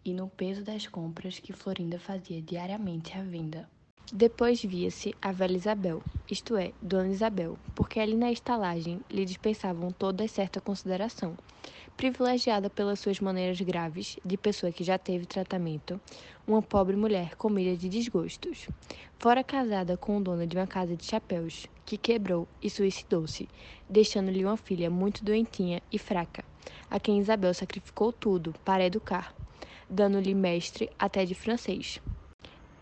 e 0.06 0.14
no 0.14 0.30
peso 0.30 0.64
das 0.64 0.88
compras 0.88 1.38
que 1.38 1.52
Florinda 1.52 2.00
fazia 2.00 2.42
diariamente 2.42 3.18
à 3.18 3.22
venda. 3.22 3.70
Depois 4.12 4.64
via-se 4.64 5.14
a 5.22 5.34
velha 5.34 5.58
Isabel, 5.58 6.02
isto 6.32 6.56
é, 6.56 6.72
Dona 6.82 7.10
Isabel, 7.10 7.58
porque 7.76 8.00
ali 8.00 8.16
na 8.16 8.32
estalagem 8.32 9.02
lhe 9.12 9.26
dispensavam 9.26 9.92
toda 9.92 10.26
certa 10.30 10.62
consideração. 10.62 11.38
Privilegiada 11.98 12.70
pelas 12.70 13.00
suas 13.00 13.20
maneiras 13.20 13.60
graves, 13.60 14.20
de 14.24 14.38
pessoa 14.38 14.72
que 14.72 14.84
já 14.84 15.00
teve 15.00 15.26
tratamento, 15.26 16.00
uma 16.46 16.62
pobre 16.62 16.96
mulher 16.96 17.36
comida 17.36 17.76
de 17.76 17.90
desgostos. 17.90 18.68
Fora 19.18 19.44
casada 19.44 19.98
com 19.98 20.16
o 20.16 20.22
dono 20.22 20.46
de 20.46 20.56
uma 20.56 20.68
casa 20.68 20.96
de 20.96 21.04
chapéus, 21.04 21.66
que 21.84 21.98
quebrou 21.98 22.48
e 22.62 22.70
suicidou-se, 22.70 23.50
deixando-lhe 23.90 24.46
uma 24.46 24.56
filha 24.58 24.92
muito 24.92 25.26
doentinha 25.26 25.82
e 25.92 25.98
fraca, 25.98 26.46
a 26.88 27.00
quem 27.00 27.18
Isabel 27.18 27.52
sacrificou 27.56 28.14
tudo 28.14 28.54
para 28.64 28.86
educar, 28.86 29.34
dando-lhe 29.90 30.36
mestre 30.36 30.92
até 31.00 31.26
de 31.26 31.34
francês. 31.34 32.00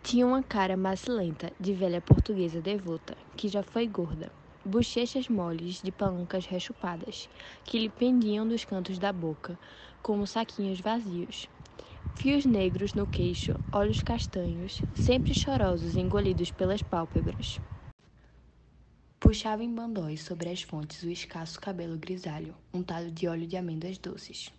Tinha 0.03 0.27
uma 0.27 0.43
cara 0.43 0.75
macilenta 0.75 1.53
de 1.57 1.73
velha 1.73 2.01
portuguesa 2.01 2.59
devota, 2.59 3.15
que 3.37 3.47
já 3.47 3.63
foi 3.63 3.87
gorda, 3.87 4.29
bochechas 4.65 5.29
moles 5.29 5.81
de 5.81 5.91
palancas 5.91 6.45
rechupadas, 6.45 7.29
que 7.63 7.77
lhe 7.77 7.89
pendiam 7.89 8.47
dos 8.47 8.65
cantos 8.65 8.97
da 8.97 9.13
boca, 9.13 9.59
como 10.01 10.25
saquinhos 10.25 10.81
vazios. 10.81 11.47
Fios 12.15 12.45
negros 12.45 12.93
no 12.93 13.05
queixo, 13.05 13.59
olhos 13.71 14.01
castanhos, 14.01 14.81
sempre 14.93 15.33
chorosos 15.33 15.95
engolidos 15.95 16.49
pelas 16.49 16.81
pálpebras. 16.81 17.59
Puxava 19.19 19.63
em 19.63 19.73
bandóis 19.73 20.23
sobre 20.23 20.49
as 20.49 20.61
fontes 20.61 21.03
o 21.03 21.09
escasso 21.09 21.59
cabelo 21.59 21.97
grisalho, 21.97 22.55
untado 22.73 23.11
de 23.11 23.27
óleo 23.27 23.47
de 23.47 23.57
amêndoas 23.57 23.97
doces. 23.97 24.51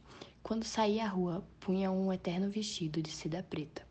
Quando 0.43 0.65
saía 0.65 1.05
à 1.05 1.09
rua, 1.09 1.45
punha 1.59 1.91
um 1.91 2.13
eterno 2.13 2.49
vestido 2.49 3.03
de 3.03 3.11
seda 3.11 3.43
preta 3.43 3.87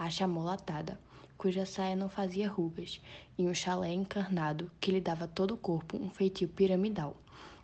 a 0.00 0.08
chamolatada, 0.08 0.98
cuja 1.40 1.64
saia 1.64 1.96
não 1.96 2.10
fazia 2.10 2.50
rugas, 2.50 3.00
e 3.38 3.46
um 3.46 3.54
chalé 3.54 3.90
encarnado 3.94 4.70
que 4.78 4.90
lhe 4.90 5.00
dava 5.00 5.26
todo 5.26 5.54
o 5.54 5.56
corpo 5.56 5.96
um 5.96 6.10
feitio 6.10 6.46
piramidal. 6.46 7.16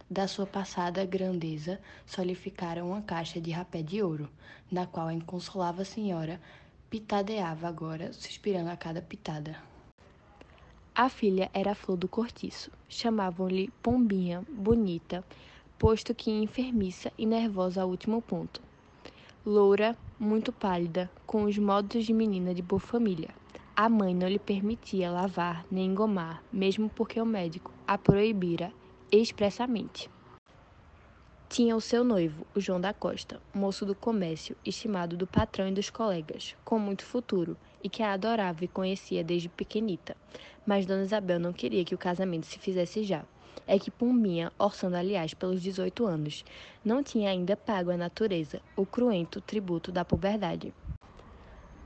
Da 0.09 0.27
sua 0.27 0.47
passada 0.47 1.05
grandeza 1.05 1.79
só 2.07 2.23
lhe 2.23 2.35
ficara 2.35 2.83
uma 2.83 3.03
caixa 3.03 3.39
de 3.39 3.51
rapé 3.51 3.83
de 3.83 4.03
ouro, 4.03 4.31
na 4.73 4.87
qual 4.87 5.09
a 5.09 5.13
inconsolável 5.13 5.85
senhora 5.85 6.41
pitadeava 6.89 7.69
agora, 7.69 8.15
suspirando 8.15 8.71
a 8.71 8.79
cada 8.79 9.03
pitada. 9.03 9.55
A 10.95 11.11
filha 11.11 11.51
era 11.53 11.73
a 11.73 11.75
flor 11.75 11.99
do 11.99 12.09
cortiço. 12.09 12.71
Chamavam-lhe 12.89 13.69
Pombinha, 13.83 14.43
bonita, 14.49 15.23
posto 15.79 16.15
que 16.15 16.31
enfermiça 16.31 17.13
e 17.19 17.27
nervosa 17.27 17.83
ao 17.83 17.91
último 17.91 18.23
ponto 18.23 18.63
loura, 19.47 19.97
muito 20.19 20.53
pálida, 20.53 21.09
com 21.25 21.45
os 21.45 21.57
modos 21.57 22.05
de 22.05 22.13
menina 22.13 22.53
de 22.53 22.61
boa 22.61 22.81
família. 22.81 23.29
A 23.79 23.91
mãe 23.91 24.15
não 24.15 24.27
lhe 24.27 24.39
permitia 24.39 25.11
lavar 25.11 25.67
nem 25.71 25.91
engomar, 25.91 26.43
mesmo 26.51 26.89
porque 26.89 27.21
o 27.21 27.27
médico 27.27 27.71
a 27.87 27.99
proibira 27.99 28.73
expressamente. 29.13 30.09
Tinha 31.47 31.77
o 31.77 31.81
seu 31.81 32.03
noivo, 32.03 32.47
o 32.57 32.61
João 32.61 32.81
da 32.81 32.95
Costa, 32.95 33.39
moço 33.53 33.85
do 33.85 33.95
comércio, 33.95 34.57
estimado 34.65 35.15
do 35.15 35.27
patrão 35.27 35.69
e 35.69 35.73
dos 35.73 35.91
colegas, 35.91 36.57
com 36.65 36.79
muito 36.79 37.05
futuro, 37.05 37.55
e 37.85 37.91
que 37.91 38.03
a 38.03 38.15
adorava 38.15 38.65
e 38.65 38.69
conhecia 38.69 39.23
desde 39.23 39.51
pequenita. 39.51 40.17
Mas 40.65 40.87
Dona 40.87 41.03
Isabel 41.03 41.39
não 41.39 41.53
queria 41.53 41.85
que 41.85 41.95
o 41.95 41.99
casamento 41.99 42.47
se 42.47 42.59
fizesse 42.59 43.05
já 43.05 43.27
é 43.67 43.79
que 43.79 43.91
Pombinha, 43.91 44.53
orçando 44.59 44.97
aliás 44.97 45.35
pelos 45.35 45.61
18 45.61 46.07
anos, 46.07 46.45
não 46.85 47.03
tinha 47.03 47.31
ainda 47.31 47.57
pago 47.57 47.91
à 47.91 47.97
natureza 47.97 48.61
o 48.77 48.87
cruento 48.87 49.41
tributo 49.41 49.91
da 49.91 50.05
puberdade. 50.05 50.73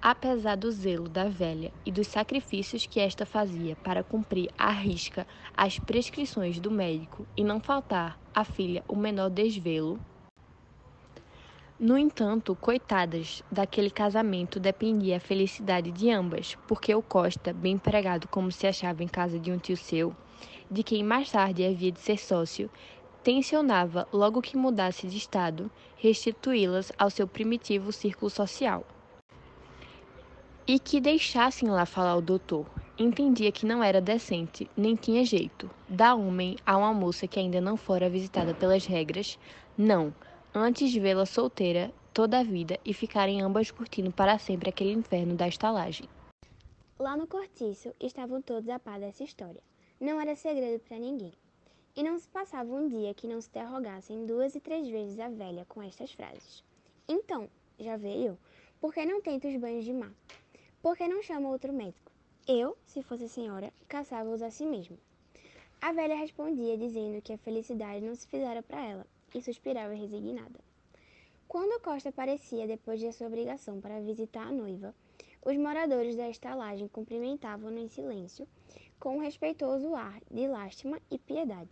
Apesar 0.03 0.57
do 0.57 0.73
zelo 0.73 1.11
da 1.11 1.29
velha 1.29 1.71
e 1.85 1.93
dos 1.93 2.07
sacrifícios 2.07 2.87
que 2.87 2.99
esta 2.99 3.27
fazia 3.27 3.77
para 3.77 4.03
cumprir 4.03 4.49
à 4.57 4.71
risca 4.71 5.27
as 5.55 5.79
prescrições 5.79 6.59
do 6.59 6.71
médico 6.71 7.27
e 7.37 7.45
não 7.45 7.61
faltar 7.61 8.19
à 8.35 8.43
filha 8.43 8.83
o 8.89 8.97
menor 8.97 9.29
desvelo, 9.29 10.01
no 11.79 11.99
entanto, 11.99 12.55
coitadas, 12.57 13.43
daquele 13.53 13.91
casamento 13.91 14.59
dependia 14.59 15.19
a 15.19 15.21
felicidade 15.21 15.91
de 15.91 16.11
ambas, 16.11 16.55
porque 16.67 16.95
o 16.95 17.03
Costa, 17.03 17.53
bem 17.53 17.73
empregado 17.73 18.27
como 18.29 18.51
se 18.51 18.67
achava 18.67 19.03
em 19.03 19.09
casa 19.09 19.39
de 19.39 19.53
um 19.53 19.59
tio 19.59 19.77
seu, 19.77 20.15
de 20.71 20.83
quem 20.83 21.03
mais 21.03 21.31
tarde 21.31 21.65
havia 21.65 21.93
de 21.93 22.01
ser 22.01 22.19
sócio, 22.19 22.71
tensionava, 23.23 24.09
logo 24.13 24.41
que 24.41 24.57
mudasse 24.57 25.07
de 25.07 25.17
estado, 25.17 25.71
restituí-las 25.97 26.91
ao 26.99 27.11
seu 27.11 27.27
primitivo 27.27 27.93
círculo 27.93 28.31
social. 28.31 28.85
E 30.73 30.79
que 30.79 31.01
deixassem 31.01 31.69
lá 31.69 31.85
falar 31.85 32.15
o 32.15 32.23
doutor. 32.23 32.65
Entendia 32.97 33.51
que 33.51 33.67
não 33.67 33.83
era 33.83 34.01
decente, 34.01 34.71
nem 34.77 34.95
tinha 34.95 35.25
jeito. 35.25 35.69
Dar 35.89 36.15
homem 36.15 36.57
a 36.65 36.77
uma 36.77 36.95
moça 36.95 37.27
que 37.27 37.41
ainda 37.41 37.61
não 37.61 37.77
fora 37.77 38.09
visitada 38.09 38.55
pelas 38.55 38.87
regras, 38.87 39.37
não, 39.77 40.15
antes 40.55 40.93
de 40.93 41.01
vê-la 41.01 41.27
solteira 41.27 41.93
toda 42.15 42.39
a 42.39 42.45
vida 42.45 42.79
e 42.85 42.95
ficarem 42.95 43.43
ambas 43.43 43.73
curtindo 43.73 44.13
para 44.13 44.39
sempre 44.39 44.71
aquele 44.71 44.93
inferno 44.93 45.35
da 45.35 45.49
estalagem. 45.49 46.09
Lá 47.01 47.17
no 47.17 47.27
cortiço 47.27 47.93
estavam 47.99 48.41
todos 48.41 48.69
a 48.69 48.79
par 48.79 49.01
dessa 49.01 49.25
história 49.25 49.61
não 50.01 50.21
era 50.21 50.37
segredo 50.37 50.81
para 50.85 51.01
ninguém. 51.01 51.33
E 51.97 52.03
não 52.05 52.17
se 52.17 52.29
passava 52.29 52.73
um 52.73 52.87
dia 52.87 53.13
que 53.13 53.27
não 53.27 53.41
se 53.41 53.49
interrogassem 53.49 54.25
duas 54.25 54.55
e 54.55 54.61
três 54.61 54.89
vezes 54.89 55.19
a 55.19 55.29
velha 55.29 55.67
com 55.69 55.83
estas 55.83 56.13
frases. 56.13 56.63
Então, 57.09 57.51
já 57.77 57.97
veio? 57.97 58.39
Por 58.81 58.95
que 58.95 59.05
não 59.05 59.21
tenta 59.21 59.49
os 59.49 59.57
banhos 59.57 59.85
de 59.85 59.93
mar? 59.93 60.13
Por 60.83 60.97
que 60.97 61.07
não 61.07 61.23
chama 61.23 61.51
outro 61.51 61.75
médico? 61.75 62.11
Eu, 62.49 62.75
se 62.87 63.03
fosse 63.03 63.29
senhora, 63.29 63.71
caçava-os 63.87 64.41
a 64.41 64.51
si 64.51 64.65
mesmo. 64.65 64.97
A 65.79 65.93
velha 65.93 66.15
respondia 66.15 66.79
dizendo 66.79 67.21
que 67.21 67.35
a 67.35 67.39
felicidade 67.39 68.01
não 68.03 68.15
se 68.15 68.27
fizera 68.27 68.63
para 68.63 68.83
ela, 68.83 69.07
e 69.35 69.43
suspirava 69.43 69.93
resignada. 69.93 70.59
Quando 71.47 71.83
Costa 71.83 72.09
aparecia 72.09 72.67
depois 72.67 72.99
de 72.99 73.13
sua 73.13 73.27
obrigação 73.27 73.79
para 73.79 74.01
visitar 74.01 74.47
a 74.47 74.53
noiva, 74.53 74.95
os 75.45 75.55
moradores 75.59 76.17
da 76.17 76.31
estalagem 76.31 76.89
cumprimentavam-no 76.89 77.79
em 77.79 77.89
silêncio, 77.89 78.49
com 78.99 79.19
um 79.19 79.21
respeitoso 79.21 79.95
ar 79.95 80.19
de 80.31 80.49
lástima 80.49 80.99
e 81.11 81.19
piedade. 81.19 81.71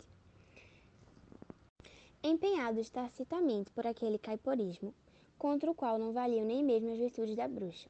Empenhados 2.23 2.91
tacitamente 2.91 3.71
por 3.71 3.87
aquele 3.87 4.19
caiporismo, 4.19 4.93
contra 5.35 5.71
o 5.71 5.73
qual 5.73 5.97
não 5.97 6.13
valiam 6.13 6.45
nem 6.45 6.63
mesmo 6.63 6.91
as 6.91 6.99
virtudes 6.99 7.35
da 7.35 7.47
bruxa. 7.47 7.89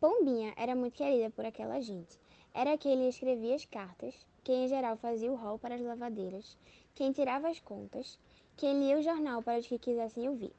Pombinha 0.00 0.52
era 0.56 0.74
muito 0.74 0.94
querida 0.94 1.30
por 1.30 1.44
aquela 1.44 1.80
gente. 1.80 2.18
Era 2.52 2.76
quem 2.78 3.08
escrevia 3.08 3.54
as 3.54 3.64
cartas, 3.64 4.14
quem 4.44 4.64
em 4.64 4.68
geral 4.68 4.96
fazia 4.96 5.30
o 5.30 5.36
rol 5.36 5.58
para 5.58 5.74
as 5.74 5.80
lavadeiras, 5.80 6.56
quem 6.94 7.12
tirava 7.12 7.48
as 7.48 7.60
contas, 7.60 8.18
quem 8.56 8.80
lia 8.80 8.98
o 8.98 9.02
jornal 9.02 9.42
para 9.42 9.58
os 9.58 9.66
que 9.66 9.78
quisessem 9.78 10.28
ouvir. 10.28 10.52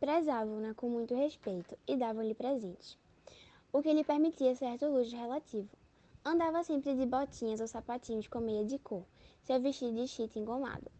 Prezavam-na 0.00 0.74
com 0.74 0.88
muito 0.88 1.14
respeito 1.14 1.78
e 1.86 1.96
davam-lhe 1.96 2.34
presentes 2.34 2.96
o 3.72 3.80
que 3.82 3.92
lhe 3.92 4.04
permitia 4.04 4.54
certo 4.54 4.86
luxo 4.86 5.16
relativo. 5.16 5.68
Andava 6.22 6.62
sempre 6.62 6.94
de 6.94 7.06
botinhas 7.06 7.58
ou 7.58 7.66
sapatinhos 7.66 8.28
com 8.28 8.38
meia 8.38 8.64
de 8.66 8.78
cor, 8.78 9.02
seu 9.42 9.58
vestido 9.58 9.94
de 9.94 10.06
chita 10.06 10.38
engomado. 10.38 10.90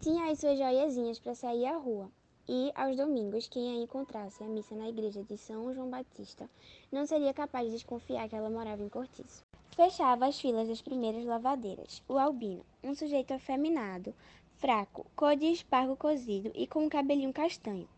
Tinha 0.00 0.30
as 0.30 0.40
suas 0.40 0.58
joiazinhas 0.58 1.20
para 1.20 1.34
sair 1.36 1.64
à 1.66 1.76
rua, 1.76 2.10
e, 2.48 2.72
aos 2.74 2.96
domingos, 2.96 3.48
quem 3.48 3.70
a 3.70 3.82
encontrasse 3.82 4.42
à 4.42 4.46
missa 4.46 4.74
na 4.74 4.88
igreja 4.88 5.22
de 5.22 5.36
São 5.36 5.72
João 5.74 5.90
Batista 5.90 6.48
não 6.90 7.06
seria 7.06 7.32
capaz 7.32 7.66
de 7.66 7.72
desconfiar 7.72 8.28
que 8.28 8.36
ela 8.36 8.50
morava 8.50 8.82
em 8.82 8.88
Cortiço. 8.88 9.44
Fechava 9.74 10.26
as 10.26 10.38
filas 10.40 10.68
das 10.68 10.82
primeiras 10.82 11.24
lavadeiras, 11.24 12.02
o 12.08 12.18
albino, 12.18 12.64
um 12.82 12.94
sujeito 12.94 13.32
afeminado, 13.32 14.14
fraco, 14.58 15.06
cor 15.16 15.36
de 15.36 15.46
espargo 15.46 15.96
cozido 15.96 16.50
e 16.54 16.66
com 16.66 16.84
um 16.84 16.88
cabelinho 16.88 17.32
castanho 17.32 17.88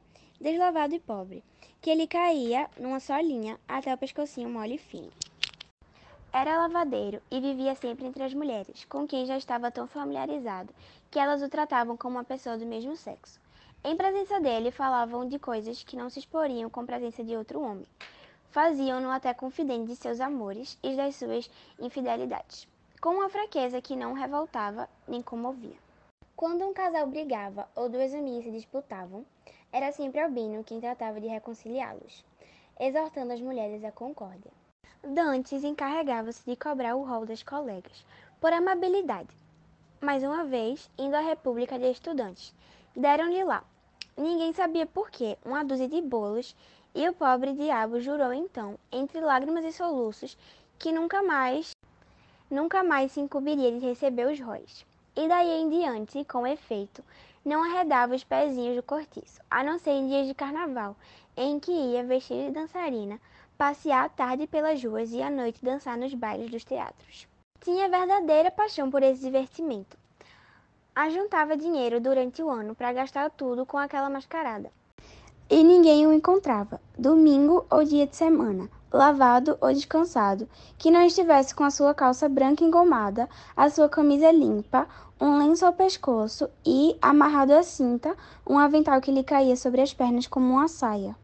deslavado 0.40 0.94
e 0.94 1.00
pobre, 1.00 1.42
que 1.80 1.90
ele 1.90 2.06
caía 2.06 2.68
numa 2.78 3.00
só 3.00 3.18
linha 3.18 3.58
até 3.68 3.94
o 3.94 3.98
pescocinho 3.98 4.50
mole 4.50 4.74
e 4.74 4.78
fino. 4.78 5.10
Era 6.32 6.58
lavadeiro 6.58 7.22
e 7.30 7.40
vivia 7.40 7.74
sempre 7.74 8.06
entre 8.06 8.22
as 8.22 8.34
mulheres, 8.34 8.84
com 8.84 9.06
quem 9.06 9.24
já 9.24 9.36
estava 9.38 9.70
tão 9.70 9.86
familiarizado 9.86 10.74
que 11.10 11.18
elas 11.18 11.42
o 11.42 11.48
tratavam 11.48 11.96
como 11.96 12.16
uma 12.16 12.24
pessoa 12.24 12.58
do 12.58 12.66
mesmo 12.66 12.96
sexo. 12.96 13.40
Em 13.86 13.94
presença 13.98 14.40
dele, 14.40 14.70
falavam 14.70 15.28
de 15.28 15.38
coisas 15.38 15.82
que 15.82 15.94
não 15.94 16.08
se 16.08 16.18
exporiam 16.18 16.70
com 16.70 16.80
a 16.80 16.84
presença 16.86 17.22
de 17.22 17.36
outro 17.36 17.60
homem. 17.60 17.86
Faziam-no 18.50 19.10
até 19.10 19.34
confidente 19.34 19.88
de 19.88 19.96
seus 19.96 20.20
amores 20.20 20.78
e 20.82 20.96
das 20.96 21.16
suas 21.16 21.50
infidelidades, 21.78 22.66
com 22.98 23.10
uma 23.10 23.28
fraqueza 23.28 23.82
que 23.82 23.94
não 23.94 24.14
revoltava 24.14 24.88
nem 25.06 25.20
comovia. 25.20 25.76
Quando 26.34 26.64
um 26.64 26.72
casal 26.72 27.06
brigava 27.06 27.68
ou 27.76 27.90
duas 27.90 28.14
amigas 28.14 28.44
se 28.44 28.50
disputavam, 28.52 29.22
era 29.70 29.92
sempre 29.92 30.18
Albino 30.18 30.64
quem 30.64 30.80
tratava 30.80 31.20
de 31.20 31.26
reconciliá-los, 31.26 32.24
exortando 32.80 33.34
as 33.34 33.40
mulheres 33.42 33.84
à 33.84 33.92
concórdia. 33.92 34.50
Dantes 35.02 35.62
encarregava-se 35.62 36.42
de 36.46 36.56
cobrar 36.56 36.96
o 36.96 37.04
rol 37.04 37.26
das 37.26 37.42
colegas, 37.42 38.06
por 38.40 38.50
amabilidade. 38.50 39.36
Mais 40.00 40.22
uma 40.22 40.42
vez, 40.42 40.88
indo 40.98 41.14
à 41.14 41.20
República 41.20 41.78
de 41.78 41.90
Estudantes, 41.90 42.54
deram-lhe 42.96 43.44
lá. 43.44 43.62
Ninguém 44.16 44.52
sabia 44.52 44.86
por 44.86 45.10
quê, 45.10 45.36
uma 45.44 45.64
dúzia 45.64 45.88
de 45.88 46.00
bolos, 46.00 46.54
e 46.94 47.08
o 47.08 47.12
pobre 47.12 47.52
diabo 47.52 47.98
jurou 47.98 48.32
então, 48.32 48.78
entre 48.92 49.20
lágrimas 49.20 49.64
e 49.64 49.72
soluços, 49.72 50.38
que 50.78 50.92
nunca 50.92 51.20
mais, 51.22 51.72
nunca 52.48 52.84
mais 52.84 53.10
se 53.10 53.20
incumbiria 53.20 53.72
de 53.72 53.84
receber 53.84 54.28
os 54.30 54.38
róis. 54.38 54.86
E 55.16 55.26
daí 55.26 55.48
em 55.60 55.68
diante, 55.68 56.24
com 56.24 56.46
efeito, 56.46 57.02
não 57.44 57.64
arredava 57.64 58.14
os 58.14 58.22
pezinhos 58.22 58.76
do 58.76 58.82
cortiço, 58.84 59.40
a 59.50 59.64
não 59.64 59.78
ser 59.80 59.90
em 59.90 60.06
dias 60.06 60.28
de 60.28 60.34
carnaval, 60.34 60.96
em 61.36 61.58
que 61.58 61.72
ia 61.72 62.04
vestida 62.04 62.44
de 62.44 62.52
dançarina, 62.52 63.20
passear 63.58 64.04
à 64.04 64.08
tarde 64.08 64.46
pelas 64.46 64.82
ruas 64.82 65.12
e 65.12 65.20
à 65.20 65.30
noite 65.30 65.64
dançar 65.64 65.96
nos 65.98 66.14
bailes 66.14 66.50
dos 66.50 66.64
teatros. 66.64 67.26
Tinha 67.60 67.88
verdadeira 67.88 68.50
paixão 68.50 68.90
por 68.90 69.02
esse 69.02 69.22
divertimento. 69.22 70.03
Ajuntava 70.96 71.56
dinheiro 71.56 72.00
durante 72.00 72.40
o 72.40 72.48
ano 72.48 72.72
para 72.72 72.92
gastar 72.92 73.28
tudo 73.28 73.66
com 73.66 73.76
aquela 73.76 74.08
mascarada. 74.08 74.70
E 75.50 75.64
ninguém 75.64 76.06
o 76.06 76.12
encontrava, 76.12 76.80
domingo 76.96 77.66
ou 77.68 77.82
dia 77.82 78.06
de 78.06 78.14
semana, 78.14 78.70
lavado 78.92 79.58
ou 79.60 79.72
descansado, 79.72 80.48
que 80.78 80.92
não 80.92 81.02
estivesse 81.02 81.52
com 81.52 81.64
a 81.64 81.70
sua 81.70 81.92
calça 81.92 82.28
branca 82.28 82.62
engomada, 82.62 83.28
a 83.56 83.68
sua 83.68 83.88
camisa 83.88 84.30
limpa, 84.30 84.86
um 85.20 85.36
lenço 85.36 85.66
ao 85.66 85.72
pescoço 85.72 86.48
e, 86.64 86.96
amarrado 87.02 87.54
à 87.54 87.64
cinta, 87.64 88.16
um 88.48 88.56
avental 88.56 89.00
que 89.00 89.10
lhe 89.10 89.24
caía 89.24 89.56
sobre 89.56 89.80
as 89.80 89.92
pernas 89.92 90.28
como 90.28 90.52
uma 90.52 90.68
saia. 90.68 91.16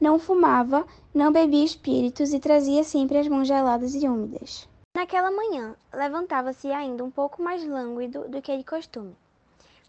Não 0.00 0.18
fumava, 0.18 0.84
não 1.14 1.30
bebia 1.30 1.64
espíritos 1.64 2.32
e 2.32 2.40
trazia 2.40 2.82
sempre 2.82 3.18
as 3.18 3.28
mãos 3.28 3.46
geladas 3.46 3.94
e 3.94 4.08
úmidas. 4.08 4.68
Naquela 5.02 5.32
manhã, 5.32 5.74
levantava-se 5.92 6.70
ainda 6.70 7.02
um 7.02 7.10
pouco 7.10 7.42
mais 7.42 7.66
lânguido 7.66 8.28
do 8.28 8.40
que 8.40 8.56
de 8.56 8.62
costume, 8.62 9.16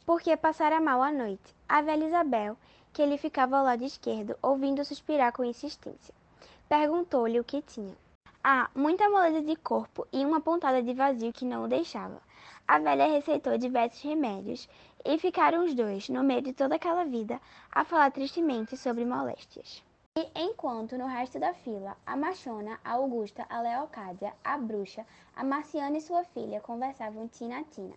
porque 0.07 0.35
passara 0.35 0.81
mal 0.81 1.03
a 1.03 1.11
noite. 1.11 1.53
A 1.69 1.83
velha 1.83 2.05
Isabel, 2.05 2.57
que 2.91 2.99
ele 2.99 3.19
ficava 3.19 3.59
ao 3.59 3.63
lado 3.63 3.83
esquerdo, 3.83 4.35
ouvindo 4.41 4.83
suspirar 4.83 5.31
com 5.31 5.43
insistência, 5.43 6.15
perguntou-lhe 6.67 7.39
o 7.39 7.43
que 7.43 7.61
tinha. 7.61 7.95
Ah, 8.43 8.71
muita 8.73 9.07
moleza 9.07 9.43
de 9.43 9.55
corpo 9.55 10.07
e 10.11 10.25
uma 10.25 10.41
pontada 10.41 10.81
de 10.81 10.95
vazio 10.95 11.31
que 11.31 11.45
não 11.45 11.65
o 11.65 11.67
deixava. 11.67 12.19
A 12.67 12.79
velha 12.79 13.05
receitou 13.05 13.55
diversos 13.55 14.01
remédios 14.01 14.67
e 15.05 15.19
ficaram 15.19 15.63
os 15.63 15.75
dois, 15.75 16.09
no 16.09 16.23
meio 16.23 16.41
de 16.41 16.53
toda 16.53 16.73
aquela 16.73 17.05
vida, 17.05 17.39
a 17.71 17.85
falar 17.85 18.09
tristemente 18.09 18.75
sobre 18.75 19.05
moléstias. 19.05 19.83
E 20.15 20.29
enquanto 20.35 20.95
no 20.95 21.07
resto 21.07 21.39
da 21.39 21.55
fila, 21.55 21.97
a 22.05 22.15
machona, 22.15 22.79
a 22.85 22.91
Augusta, 22.91 23.47
a 23.49 23.59
Leocádia, 23.61 24.31
a 24.43 24.59
bruxa, 24.59 25.03
a 25.35 25.43
Marciana 25.43 25.97
e 25.97 26.01
sua 26.01 26.23
filha 26.23 26.61
conversavam 26.61 27.27
tina-tina, 27.27 27.95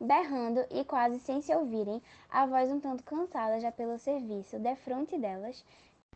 berrando 0.00 0.64
e 0.70 0.82
quase 0.82 1.20
sem 1.20 1.42
se 1.42 1.54
ouvirem, 1.54 2.02
a 2.30 2.46
voz 2.46 2.70
um 2.70 2.80
tanto 2.80 3.04
cansada 3.04 3.60
já 3.60 3.70
pelo 3.70 3.98
serviço, 3.98 4.58
defronte 4.58 5.18
delas, 5.18 5.62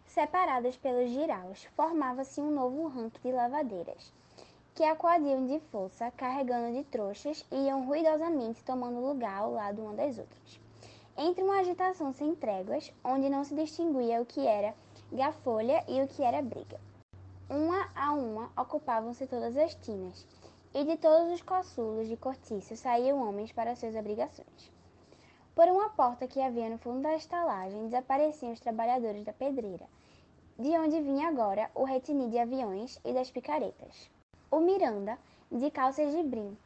separadas 0.06 0.78
pelos 0.78 1.10
giraus, 1.10 1.64
formava-se 1.76 2.40
um 2.40 2.50
novo 2.50 2.88
ranque 2.88 3.20
de 3.20 3.30
lavadeiras 3.30 4.10
que 4.74 4.84
acuadiam 4.84 5.46
de 5.46 5.60
força, 5.70 6.10
carregando 6.12 6.78
de 6.78 6.82
trouxas, 6.84 7.44
e 7.52 7.66
iam 7.66 7.84
ruidosamente 7.84 8.64
tomando 8.64 9.06
lugar 9.06 9.42
ao 9.42 9.52
lado 9.52 9.82
uma 9.82 9.92
das 9.92 10.16
outras. 10.16 10.60
Entre 11.14 11.44
uma 11.44 11.58
agitação 11.58 12.10
sem 12.14 12.34
tréguas, 12.34 12.90
onde 13.04 13.28
não 13.28 13.44
se 13.44 13.54
distinguia 13.54 14.22
o 14.22 14.24
que 14.24 14.46
era 14.46 14.74
gafolha 15.12 15.84
e 15.86 16.00
o 16.00 16.08
que 16.08 16.22
era 16.22 16.40
briga. 16.40 16.80
Uma 17.48 17.90
a 17.94 18.12
uma 18.12 18.50
ocupavam-se 18.56 19.26
todas 19.26 19.56
as 19.56 19.74
tinas, 19.74 20.26
e 20.74 20.84
de 20.84 20.96
todos 20.96 21.30
os 21.30 21.42
coçulos 21.42 22.08
de 22.08 22.16
cortiço 22.16 22.74
saíam 22.76 23.28
homens 23.28 23.52
para 23.52 23.76
suas 23.76 23.94
obrigações. 23.94 24.72
Por 25.54 25.68
uma 25.68 25.90
porta 25.90 26.26
que 26.26 26.40
havia 26.40 26.70
no 26.70 26.78
fundo 26.78 27.02
da 27.02 27.14
estalagem 27.14 27.84
desapareciam 27.84 28.52
os 28.52 28.60
trabalhadores 28.60 29.22
da 29.22 29.34
pedreira, 29.34 29.86
de 30.58 30.70
onde 30.78 31.00
vinha 31.02 31.28
agora 31.28 31.70
o 31.74 31.84
retinir 31.84 32.30
de 32.30 32.38
aviões 32.38 32.98
e 33.04 33.12
das 33.12 33.30
picaretas. 33.30 34.10
O 34.50 34.60
Miranda, 34.60 35.18
de 35.50 35.70
calças 35.70 36.10
de 36.10 36.22
brim, 36.22 36.56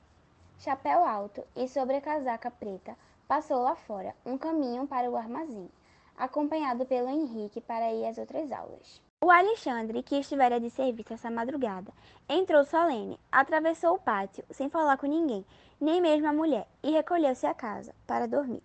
chapéu 0.59 1.05
alto 1.05 1.43
e 1.57 1.67
sobrecasaca 1.67 2.49
preta, 2.49 2.97
passou 3.27 3.61
lá 3.61 3.75
fora, 3.75 4.15
um 4.25 4.39
caminho 4.39 4.87
para 4.87 5.11
o 5.11 5.17
armazém, 5.17 5.69
acompanhado 6.17 6.87
pelo 6.87 7.09
Henrique 7.09 7.61
para 7.61 7.93
ir 7.93 8.07
às 8.07 8.19
outras 8.19 8.51
aulas. 8.51 9.01
O 9.21 9.31
Alexandre, 9.31 10.03
que 10.03 10.17
estivera 10.17 10.61
de 10.61 10.69
serviço 10.71 11.15
essa 11.15 11.31
madrugada, 11.31 11.91
entrou 12.29 12.65
solene, 12.65 13.19
atravessou 13.33 13.95
o 13.95 13.99
pátio, 13.99 14.45
sem 14.51 14.69
falar 14.69 14.99
com 14.99 15.07
ninguém, 15.07 15.45
nem 15.81 16.01
mesmo 16.01 16.29
a 16.29 16.33
mulher, 16.33 16.69
e 16.83 16.91
recolheu-se 16.91 17.47
à 17.47 17.55
casa, 17.55 17.95
para 18.07 18.29
dormir. 18.29 18.63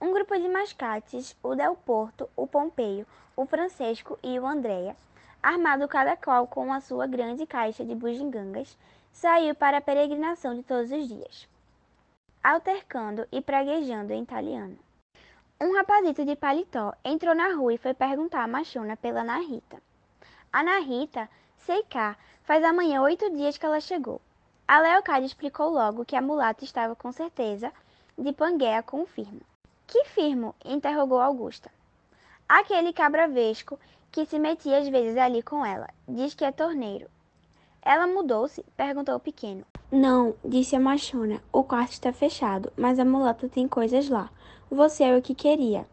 Um 0.00 0.12
grupo 0.12 0.38
de 0.38 0.48
mascates, 0.48 1.36
o 1.42 1.54
Del 1.56 1.74
Porto, 1.74 2.30
o 2.36 2.46
Pompeio, 2.46 3.06
o 3.36 3.44
Francesco 3.44 4.18
e 4.22 4.38
o 4.38 4.46
Andréia, 4.46 4.96
armado 5.42 5.88
cada 5.88 6.16
qual 6.16 6.46
com 6.46 6.72
a 6.72 6.80
sua 6.80 7.06
grande 7.06 7.46
caixa 7.46 7.84
de 7.84 7.94
bugigangas, 7.94 8.78
saiu 9.12 9.54
para 9.54 9.78
a 9.78 9.80
peregrinação 9.80 10.54
de 10.54 10.62
todos 10.62 10.92
os 10.92 11.08
dias, 11.08 11.48
altercando 12.42 13.26
e 13.32 13.40
praguejando 13.40 14.12
em 14.12 14.22
italiano. 14.22 14.78
Um 15.60 15.74
rapazito 15.74 16.24
de 16.24 16.36
paletó 16.36 16.92
entrou 17.04 17.34
na 17.34 17.52
rua 17.52 17.74
e 17.74 17.78
foi 17.78 17.92
perguntar 17.92 18.44
à 18.44 18.46
machona 18.46 18.96
pela 18.96 19.22
Ana 19.22 19.38
Rita. 19.38 19.82
Ana 20.52 20.78
Rita, 20.78 21.28
sei 21.56 21.82
cá, 21.82 22.16
faz 22.44 22.62
amanhã 22.62 23.02
oito 23.02 23.28
dias 23.34 23.58
que 23.58 23.66
ela 23.66 23.80
chegou. 23.80 24.20
A 24.68 24.78
Leocádia 24.78 25.26
explicou 25.26 25.68
logo 25.68 26.04
que 26.04 26.14
a 26.14 26.22
mulata 26.22 26.62
estava 26.62 26.94
com 26.94 27.10
certeza 27.10 27.72
de 28.16 28.32
Pangueia 28.32 28.84
com 28.84 29.02
o 29.02 29.06
firmo. 29.06 29.40
Que 29.84 30.04
firmo? 30.04 30.54
interrogou 30.64 31.18
Augusta. 31.18 31.72
Aquele 32.48 32.92
cabravesco 32.92 33.80
que 34.12 34.26
se 34.26 34.38
metia 34.38 34.78
às 34.78 34.88
vezes 34.88 35.16
ali 35.16 35.42
com 35.42 35.66
ela. 35.66 35.88
Diz 36.06 36.34
que 36.34 36.44
é 36.44 36.52
torneiro. 36.52 37.10
Ela 37.82 38.06
mudou-se? 38.06 38.62
perguntou 38.76 39.16
o 39.16 39.20
pequeno. 39.20 39.64
Não, 39.90 40.36
disse 40.44 40.76
a 40.76 40.80
machona. 40.80 41.42
O 41.50 41.64
quarto 41.64 41.94
está 41.94 42.12
fechado, 42.12 42.72
mas 42.76 43.00
a 43.00 43.04
mulata 43.04 43.48
tem 43.48 43.66
coisas 43.66 44.08
lá. 44.08 44.30
Você 44.70 45.02
é 45.02 45.16
o 45.16 45.22
que 45.22 45.34
queria. 45.34 45.86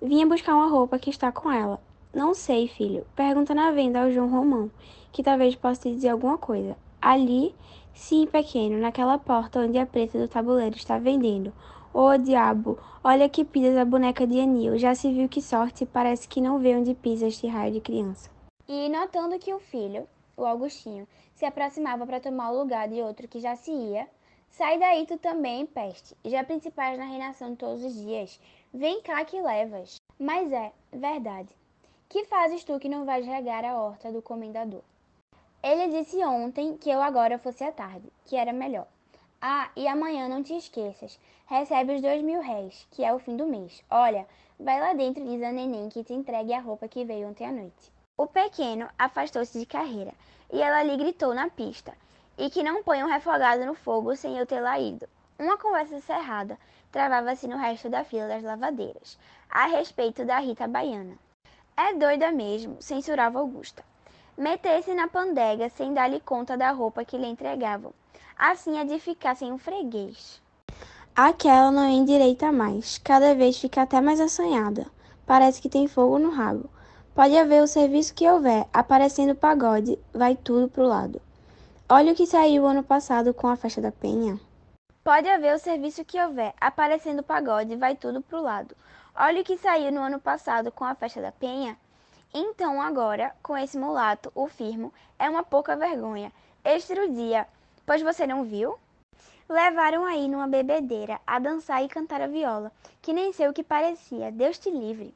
Vinha 0.00 0.26
buscar 0.26 0.54
uma 0.54 0.68
roupa 0.68 0.98
que 0.98 1.08
está 1.08 1.32
com 1.32 1.50
ela. 1.50 1.80
Não 2.12 2.34
sei, 2.34 2.68
filho. 2.68 3.06
Pergunta 3.16 3.54
na 3.54 3.70
venda 3.70 4.02
ao 4.02 4.10
João 4.10 4.28
Romão, 4.28 4.70
que 5.10 5.22
talvez 5.22 5.54
possa 5.54 5.82
te 5.82 5.94
dizer 5.94 6.10
alguma 6.10 6.36
coisa. 6.36 6.76
Ali, 7.00 7.54
sim, 7.94 8.26
pequeno, 8.26 8.78
naquela 8.78 9.16
porta 9.16 9.60
onde 9.60 9.78
a 9.78 9.86
preta 9.86 10.18
do 10.18 10.28
tabuleiro 10.28 10.76
está 10.76 10.98
vendendo. 10.98 11.50
Ô 11.94 12.08
oh, 12.08 12.18
diabo, 12.18 12.78
olha 13.02 13.26
que 13.26 13.42
pisas 13.42 13.74
a 13.78 13.86
boneca 13.86 14.26
de 14.26 14.38
Anil. 14.38 14.76
Já 14.76 14.94
se 14.94 15.10
viu 15.10 15.26
que 15.26 15.40
sorte, 15.40 15.86
parece 15.86 16.28
que 16.28 16.42
não 16.42 16.58
vê 16.58 16.76
onde 16.76 16.94
pisa 16.94 17.26
este 17.26 17.46
raio 17.46 17.72
de 17.72 17.80
criança. 17.80 18.28
E 18.68 18.90
notando 18.90 19.38
que 19.38 19.54
o 19.54 19.58
filho, 19.58 20.06
o 20.36 20.44
Augustinho, 20.44 21.08
se 21.34 21.46
aproximava 21.46 22.06
para 22.06 22.20
tomar 22.20 22.50
o 22.50 22.58
lugar 22.58 22.86
de 22.86 23.00
outro 23.00 23.26
que 23.26 23.40
já 23.40 23.56
se 23.56 23.70
ia, 23.70 24.06
sai 24.50 24.78
daí 24.78 25.06
tu 25.06 25.18
também, 25.18 25.66
peste, 25.66 26.16
já 26.24 26.44
principais 26.44 26.98
na 26.98 27.04
reinação 27.04 27.56
todos 27.56 27.84
os 27.84 27.94
dias. 27.94 28.40
Vem 28.72 29.00
cá 29.02 29.24
que 29.24 29.40
levas. 29.40 30.00
Mas 30.18 30.52
é, 30.52 30.72
verdade. 30.92 31.48
Que 32.08 32.24
fazes 32.24 32.64
tu 32.64 32.78
que 32.78 32.88
não 32.88 33.04
vais 33.04 33.24
regar 33.24 33.64
a 33.64 33.76
horta 33.80 34.12
do 34.12 34.20
comendador? 34.20 34.82
Ele 35.62 35.88
disse 35.88 36.16
ontem 36.24 36.76
que 36.76 36.90
eu 36.90 37.00
agora 37.00 37.38
fosse 37.38 37.62
à 37.62 37.70
tarde, 37.70 38.10
que 38.26 38.36
era 38.36 38.52
melhor. 38.52 38.86
Ah, 39.40 39.70
e 39.76 39.86
amanhã 39.86 40.28
não 40.28 40.42
te 40.42 40.54
esqueças. 40.54 41.18
Recebe 41.46 41.94
os 41.94 42.02
dois 42.02 42.22
mil 42.22 42.40
réis, 42.40 42.86
que 42.90 43.04
é 43.04 43.12
o 43.12 43.18
fim 43.18 43.36
do 43.36 43.46
mês. 43.46 43.82
Olha, 43.90 44.26
vai 44.58 44.80
lá 44.80 44.92
dentro 44.92 45.22
e 45.22 45.28
diz 45.28 45.42
a 45.42 45.50
neném 45.50 45.88
que 45.88 46.04
te 46.04 46.12
entregue 46.12 46.52
a 46.52 46.60
roupa 46.60 46.88
que 46.88 47.04
veio 47.04 47.28
ontem 47.28 47.46
à 47.46 47.52
noite. 47.52 47.92
O 48.16 48.26
pequeno 48.26 48.88
afastou-se 48.98 49.58
de 49.58 49.64
carreira, 49.64 50.12
e 50.52 50.60
ela 50.60 50.82
lhe 50.82 50.96
gritou 50.96 51.34
na 51.34 51.48
pista, 51.48 51.94
e 52.36 52.50
que 52.50 52.62
não 52.62 52.82
ponha 52.82 53.04
um 53.04 53.08
refogado 53.08 53.64
no 53.64 53.74
fogo 53.74 54.16
sem 54.16 54.36
eu 54.36 54.46
ter 54.46 54.60
lá 54.60 54.78
ido. 54.78 55.08
Uma 55.38 55.56
conversa 55.56 56.00
cerrada 56.00 56.58
travava-se 56.92 57.46
no 57.46 57.56
resto 57.56 57.88
da 57.88 58.04
fila 58.04 58.28
das 58.28 58.42
lavadeiras, 58.42 59.18
a 59.48 59.66
respeito 59.66 60.24
da 60.24 60.38
Rita 60.38 60.66
Baiana. 60.66 61.16
É 61.76 61.94
doida 61.94 62.30
mesmo, 62.32 62.80
censurava 62.80 63.38
Augusta. 63.38 63.84
Meter-se 64.36 64.94
na 64.94 65.08
pandega 65.08 65.68
sem 65.68 65.94
dar-lhe 65.94 66.20
conta 66.20 66.56
da 66.56 66.70
roupa 66.70 67.04
que 67.04 67.16
lhe 67.16 67.26
entregavam 67.26 67.92
assim 68.40 68.78
é 68.78 68.84
de 68.84 68.98
ficar 68.98 69.36
sem 69.36 69.52
um 69.52 69.58
freguês. 69.58 70.40
Aquela 71.14 71.70
não 71.70 71.86
endireita 71.86 72.50
mais, 72.50 72.96
cada 72.96 73.34
vez 73.34 73.58
fica 73.58 73.82
até 73.82 74.00
mais 74.00 74.18
assanhada. 74.18 74.86
Parece 75.26 75.60
que 75.60 75.68
tem 75.68 75.86
fogo 75.86 76.18
no 76.18 76.30
rabo. 76.30 76.70
Pode 77.14 77.36
haver 77.36 77.62
o 77.62 77.66
serviço 77.66 78.14
que 78.14 78.26
houver, 78.26 78.66
aparecendo 78.72 79.34
pagode, 79.34 79.98
vai 80.14 80.34
tudo 80.34 80.68
pro 80.68 80.86
lado. 80.86 81.20
Olha 81.92 82.12
o 82.12 82.14
que 82.14 82.24
saiu 82.24 82.66
ano 82.66 82.84
passado 82.84 83.34
com 83.34 83.48
a 83.48 83.56
festa 83.56 83.80
da 83.80 83.90
Penha. 83.90 84.38
Pode 85.02 85.28
haver 85.28 85.52
o 85.56 85.58
serviço 85.58 86.04
que 86.04 86.22
houver, 86.22 86.54
aparecendo 86.60 87.20
pagode, 87.20 87.74
vai 87.74 87.96
tudo 87.96 88.22
pro 88.22 88.40
lado. 88.40 88.76
Olha 89.12 89.40
o 89.40 89.44
que 89.44 89.58
saiu 89.58 89.90
no 89.90 90.00
ano 90.00 90.20
passado 90.20 90.70
com 90.70 90.84
a 90.84 90.94
festa 90.94 91.20
da 91.20 91.32
Penha. 91.32 91.76
Então 92.32 92.80
agora, 92.80 93.34
com 93.42 93.58
esse 93.58 93.76
mulato, 93.76 94.30
o 94.36 94.46
firmo, 94.46 94.94
é 95.18 95.28
uma 95.28 95.42
pouca 95.42 95.74
vergonha. 95.74 96.30
Estrudia 96.64 97.44
Pois 97.84 98.02
você 98.02 98.24
não 98.24 98.44
viu? 98.44 98.78
Levaram 99.48 100.04
aí 100.04 100.28
numa 100.28 100.46
bebedeira 100.46 101.20
a 101.26 101.40
dançar 101.40 101.82
e 101.82 101.88
cantar 101.88 102.20
a 102.20 102.28
viola, 102.28 102.70
que 103.02 103.12
nem 103.12 103.32
sei 103.32 103.48
o 103.48 103.52
que 103.52 103.64
parecia, 103.64 104.30
Deus 104.30 104.60
te 104.60 104.70
livre. 104.70 105.12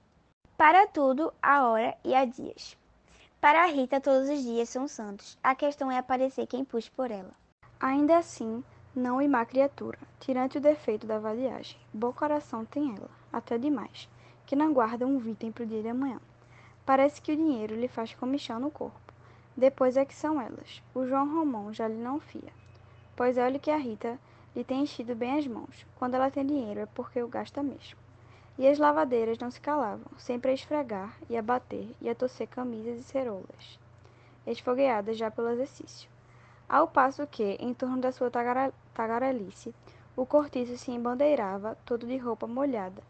Para 0.56 0.88
tudo, 0.88 1.32
a 1.40 1.68
hora 1.68 1.96
e 2.02 2.16
a 2.16 2.24
dias. 2.24 2.76
Para 3.44 3.64
a 3.64 3.66
Rita, 3.66 4.00
todos 4.00 4.30
os 4.30 4.42
dias 4.42 4.70
são 4.70 4.88
santos. 4.88 5.36
A 5.42 5.54
questão 5.54 5.92
é 5.92 5.98
aparecer 5.98 6.46
quem 6.46 6.64
puxe 6.64 6.90
por 6.90 7.10
ela. 7.10 7.32
Ainda 7.78 8.16
assim, 8.16 8.64
não 8.96 9.20
e 9.20 9.28
má 9.28 9.44
criatura, 9.44 9.98
tirante 10.18 10.56
o 10.56 10.60
defeito 10.62 11.06
da 11.06 11.18
valiagem. 11.18 11.78
Bom 11.92 12.10
coração 12.10 12.64
tem 12.64 12.96
ela, 12.96 13.10
até 13.30 13.58
demais, 13.58 14.08
que 14.46 14.56
não 14.56 14.72
guarda 14.72 15.06
um 15.06 15.18
item 15.28 15.52
para 15.52 15.64
o 15.64 15.66
dia 15.66 15.82
de 15.82 15.88
amanhã. 15.88 16.18
Parece 16.86 17.20
que 17.20 17.32
o 17.32 17.36
dinheiro 17.36 17.76
lhe 17.76 17.86
faz 17.86 18.14
comichão 18.14 18.58
no 18.58 18.70
corpo. 18.70 19.12
Depois 19.54 19.98
é 19.98 20.06
que 20.06 20.14
são 20.14 20.40
elas. 20.40 20.82
O 20.94 21.04
João 21.04 21.30
Romão 21.30 21.70
já 21.70 21.86
lhe 21.86 22.02
não 22.02 22.18
fia. 22.18 22.50
Pois 23.14 23.36
olhe 23.36 23.58
que 23.58 23.70
a 23.70 23.76
Rita 23.76 24.18
lhe 24.56 24.64
tem 24.64 24.84
enchido 24.84 25.14
bem 25.14 25.38
as 25.38 25.46
mãos. 25.46 25.86
Quando 25.98 26.14
ela 26.14 26.30
tem 26.30 26.46
dinheiro 26.46 26.80
é 26.80 26.86
porque 26.86 27.22
o 27.22 27.28
gasta 27.28 27.62
mesmo. 27.62 28.03
E 28.56 28.68
as 28.68 28.78
lavadeiras 28.78 29.38
não 29.38 29.50
se 29.50 29.60
calavam, 29.60 30.06
sempre 30.16 30.50
a 30.50 30.54
esfregar 30.54 31.16
e 31.28 31.36
a 31.36 31.42
bater 31.42 31.88
e 32.00 32.08
a 32.08 32.14
torcer 32.14 32.46
camisas 32.46 33.00
e 33.00 33.02
ceroulas, 33.02 33.78
esfogueadas 34.46 35.16
já 35.16 35.30
pelo 35.30 35.50
exercício. 35.50 36.08
Ao 36.68 36.86
passo 36.86 37.26
que, 37.26 37.56
em 37.60 37.74
torno 37.74 37.98
da 37.98 38.12
sua 38.12 38.30
tagara 38.30 38.72
tagarelice, 38.94 39.74
o 40.16 40.24
cortiço 40.24 40.78
se 40.78 40.92
embandeirava 40.92 41.76
todo 41.84 42.06
de 42.06 42.16
roupa 42.16 42.46
molhada, 42.46 43.02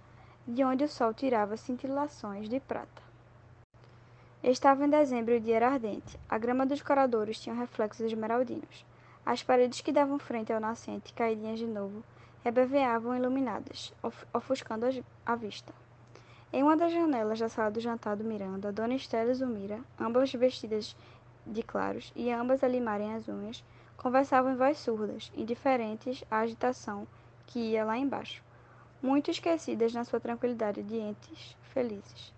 de 0.47 0.65
onde 0.65 0.85
o 0.85 0.89
sol 0.89 1.13
tirava 1.13 1.57
cintilações 1.57 2.49
de 2.49 2.59
prata. 2.59 3.03
Estava 4.43 4.85
em 4.85 4.91
dezembro 4.91 5.35
e 5.35 5.39
o 5.39 5.41
dia 5.41 5.57
era 5.57 5.69
ardente. 5.69 6.19
A 6.29 6.37
grama 6.37 6.67
dos 6.67 6.83
coradouros 6.83 7.41
tinha 7.41 7.55
reflexos 7.55 8.05
esmeraldinos. 8.05 8.85
As 9.25 9.43
paredes 9.43 9.81
que 9.81 9.93
davam 9.93 10.19
frente 10.19 10.53
ao 10.53 10.61
nascente, 10.61 11.15
caidinhas 11.15 11.59
de 11.59 11.67
novo, 11.67 12.03
rebeveavam 12.45 13.17
iluminadas, 13.17 13.95
of 14.03 14.27
ofuscando 14.35 14.87
a 15.25 15.35
vista. 15.35 15.73
Em 16.53 16.63
uma 16.63 16.77
das 16.77 16.93
janelas 16.93 17.41
da 17.41 17.49
sala 17.49 17.71
do 17.71 17.81
jantar 17.81 18.17
do 18.17 18.23
Miranda, 18.23 18.71
Dona 18.71 18.95
Estela 18.95 19.33
e 19.33 19.35
Zumira, 19.35 19.81
ambas 19.99 20.33
vestidas 20.33 20.95
de 21.47 21.63
claros 21.63 22.13
e 22.15 22.31
ambas 22.31 22.63
a 22.63 22.69
limarem 22.69 23.15
as 23.15 23.27
unhas, 23.27 23.65
conversavam 23.97 24.53
em 24.53 24.57
voz 24.57 24.79
surdas, 24.79 25.33
indiferentes 25.35 26.23
à 26.31 26.41
agitação 26.41 27.09
que 27.47 27.59
ia 27.59 27.85
lá 27.85 27.97
embaixo, 27.97 28.43
muito 29.03 29.31
esquecidas 29.31 29.95
na 29.95 30.05
sua 30.05 30.21
tranquilidade 30.21 30.83
de 30.83 30.97
entes 30.97 31.57
felizes. 31.73 32.33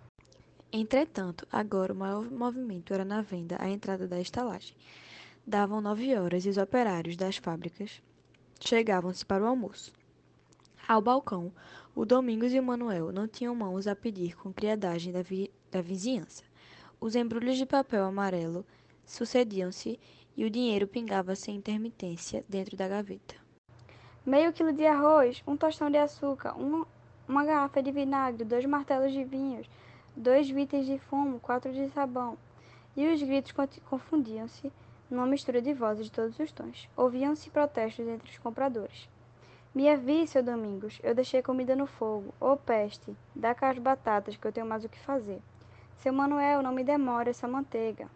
Entretanto, 0.71 1.45
agora 1.51 1.93
o 1.93 1.95
maior 1.95 2.29
movimento 2.31 2.93
era 2.93 3.05
na 3.05 3.21
venda 3.21 3.57
à 3.59 3.69
entrada 3.69 4.07
da 4.07 4.19
estalagem. 4.19 4.75
Davam 5.45 5.79
nove 5.79 6.17
horas 6.17 6.45
e 6.45 6.49
os 6.49 6.57
operários 6.57 7.15
das 7.15 7.37
fábricas 7.37 8.01
chegavam-se 8.59 9.25
para 9.25 9.43
o 9.43 9.47
almoço. 9.47 9.93
Ao 10.87 11.01
balcão, 11.01 11.51
o 11.93 12.05
Domingos 12.05 12.53
e 12.53 12.59
o 12.61 12.63
Manuel 12.63 13.11
não 13.11 13.27
tinham 13.27 13.53
mãos 13.53 13.87
a 13.87 13.93
pedir 13.93 14.37
com 14.37 14.53
criadagem 14.53 15.11
da, 15.11 15.21
vi 15.21 15.51
da 15.69 15.81
vizinhança. 15.81 16.45
Os 16.97 17.13
embrulhos 17.13 17.57
de 17.57 17.65
papel 17.65 18.05
amarelo 18.05 18.65
sucediam-se 19.05 19.99
e 20.37 20.45
o 20.45 20.49
dinheiro 20.49 20.87
pingava 20.87 21.35
sem 21.35 21.57
intermitência 21.57 22.45
dentro 22.47 22.77
da 22.77 22.87
gaveta. 22.87 23.35
Meio 24.25 24.53
quilo 24.53 24.71
de 24.71 24.85
arroz, 24.85 25.43
um 25.45 25.57
tostão 25.57 25.91
de 25.91 25.97
açúcar, 25.97 26.53
uma, 26.53 26.87
uma 27.27 27.43
garrafa 27.43 27.83
de 27.83 27.91
vinagre, 27.91 28.45
dois 28.45 28.63
martelos 28.63 29.11
de 29.11 29.25
vinhos, 29.25 29.69
dois 30.15 30.49
vitens 30.49 30.85
de 30.85 30.97
fumo, 30.99 31.37
quatro 31.41 31.73
de 31.73 31.89
sabão. 31.89 32.37
E 32.95 33.11
os 33.11 33.21
gritos 33.21 33.53
confundiam-se 33.89 34.71
numa 35.11 35.25
mistura 35.25 35.61
de 35.61 35.73
vozes 35.73 36.05
de 36.05 36.13
todos 36.13 36.39
os 36.39 36.51
tons. 36.53 36.87
Ouviam-se 36.95 37.49
protestos 37.49 38.07
entre 38.07 38.31
os 38.31 38.37
compradores. 38.37 39.09
Me 39.75 39.89
avise, 39.89 40.31
seu 40.31 40.43
Domingos, 40.43 40.99
eu 41.03 41.13
deixei 41.13 41.41
comida 41.41 41.75
no 41.75 41.85
fogo. 41.85 42.33
Ô 42.39 42.53
oh, 42.53 42.57
peste, 42.57 43.15
dá 43.35 43.53
cá 43.53 43.69
as 43.69 43.77
batatas 43.77 44.35
que 44.35 44.47
eu 44.47 44.51
tenho 44.51 44.65
mais 44.65 44.83
o 44.83 44.89
que 44.89 44.97
fazer. 44.99 45.41
Seu 45.97 46.11
Manuel, 46.13 46.63
não 46.63 46.71
me 46.71 46.83
demore 46.83 47.29
essa 47.29 47.47
manteiga. 47.47 48.09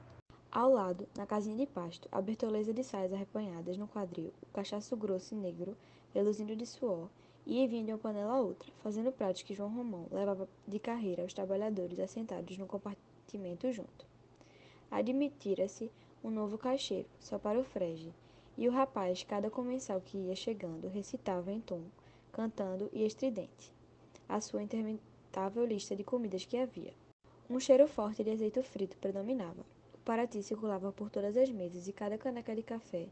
Ao 0.51 0.71
lado, 0.71 1.07
na 1.15 1.25
casinha 1.25 1.55
de 1.55 1.65
pasto, 1.65 2.09
a 2.11 2.21
bertoleza 2.21 2.73
de 2.73 2.83
saias 2.83 3.13
arrepanhadas 3.13 3.77
no 3.77 3.87
quadril, 3.87 4.33
o 4.41 4.53
cachaço 4.53 4.97
grosso 4.97 5.33
e 5.33 5.37
negro, 5.37 5.77
reluzindo 6.13 6.55
de 6.55 6.65
suor, 6.65 7.09
ia 7.45 7.67
vinha 7.67 7.85
de 7.85 7.91
uma 7.91 7.97
panela 7.97 8.33
a 8.33 8.41
outra, 8.41 8.71
fazendo 8.83 9.11
pratos 9.11 9.43
que 9.43 9.53
João 9.53 9.73
Romão 9.73 10.07
levava 10.11 10.49
de 10.67 10.79
carreira 10.79 11.21
aos 11.21 11.33
trabalhadores 11.33 11.99
assentados 11.99 12.57
no 12.57 12.67
compartimento 12.67 13.71
junto. 13.71 14.05
Admitira-se 14.89 15.91
um 16.23 16.29
novo 16.29 16.57
caixeiro, 16.57 17.07
só 17.19 17.39
para 17.39 17.59
o 17.59 17.63
frege, 17.63 18.13
e 18.61 18.67
o 18.67 18.71
rapaz, 18.71 19.23
cada 19.23 19.49
comensal 19.49 19.99
que 19.99 20.19
ia 20.19 20.35
chegando, 20.35 20.87
recitava 20.87 21.51
em 21.51 21.59
tom, 21.59 21.81
cantando 22.31 22.91
e 22.93 23.03
estridente, 23.03 23.73
a 24.29 24.39
sua 24.39 24.61
interminável 24.61 25.65
lista 25.65 25.95
de 25.95 26.03
comidas 26.03 26.45
que 26.45 26.57
havia. 26.57 26.93
Um 27.49 27.59
cheiro 27.59 27.87
forte 27.87 28.23
de 28.23 28.29
azeite 28.29 28.61
frito 28.61 28.95
predominava. 28.97 29.65
O 29.95 29.97
parati 30.05 30.43
circulava 30.43 30.91
por 30.91 31.09
todas 31.09 31.35
as 31.37 31.49
mesas 31.49 31.87
e 31.87 31.91
cada 31.91 32.19
caneca 32.19 32.55
de 32.55 32.61
café, 32.61 33.07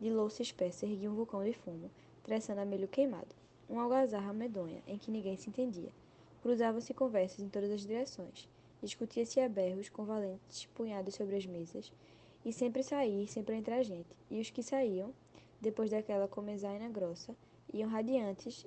de 0.00 0.08
louça 0.08 0.40
espessa, 0.40 0.86
erguia 0.86 1.10
um 1.10 1.16
vulcão 1.16 1.42
de 1.42 1.52
fumo, 1.52 1.90
tressando 2.22 2.60
a 2.60 2.64
milho 2.64 2.86
queimado 2.86 3.34
uma 3.68 3.82
algazarra 3.82 4.32
medonha, 4.32 4.84
em 4.86 4.98
que 4.98 5.10
ninguém 5.10 5.36
se 5.36 5.48
entendia. 5.48 5.90
Cruzavam-se 6.42 6.94
conversas 6.94 7.40
em 7.40 7.48
todas 7.48 7.72
as 7.72 7.80
direções. 7.80 8.48
Discutia-se 8.80 9.40
a 9.40 9.48
berros 9.48 9.88
com 9.88 10.04
valentes 10.04 10.66
punhados 10.66 11.16
sobre 11.16 11.34
as 11.34 11.44
mesas, 11.44 11.90
e 12.44 12.52
sempre 12.52 12.82
sair, 12.82 13.26
sempre 13.26 13.56
entrar 13.56 13.82
gente. 13.82 14.16
E 14.30 14.40
os 14.40 14.50
que 14.50 14.62
saíam, 14.62 15.12
depois 15.60 15.90
daquela 15.90 16.26
comezaina 16.26 16.88
grossa, 16.88 17.34
iam 17.72 17.88
radiantes 17.88 18.66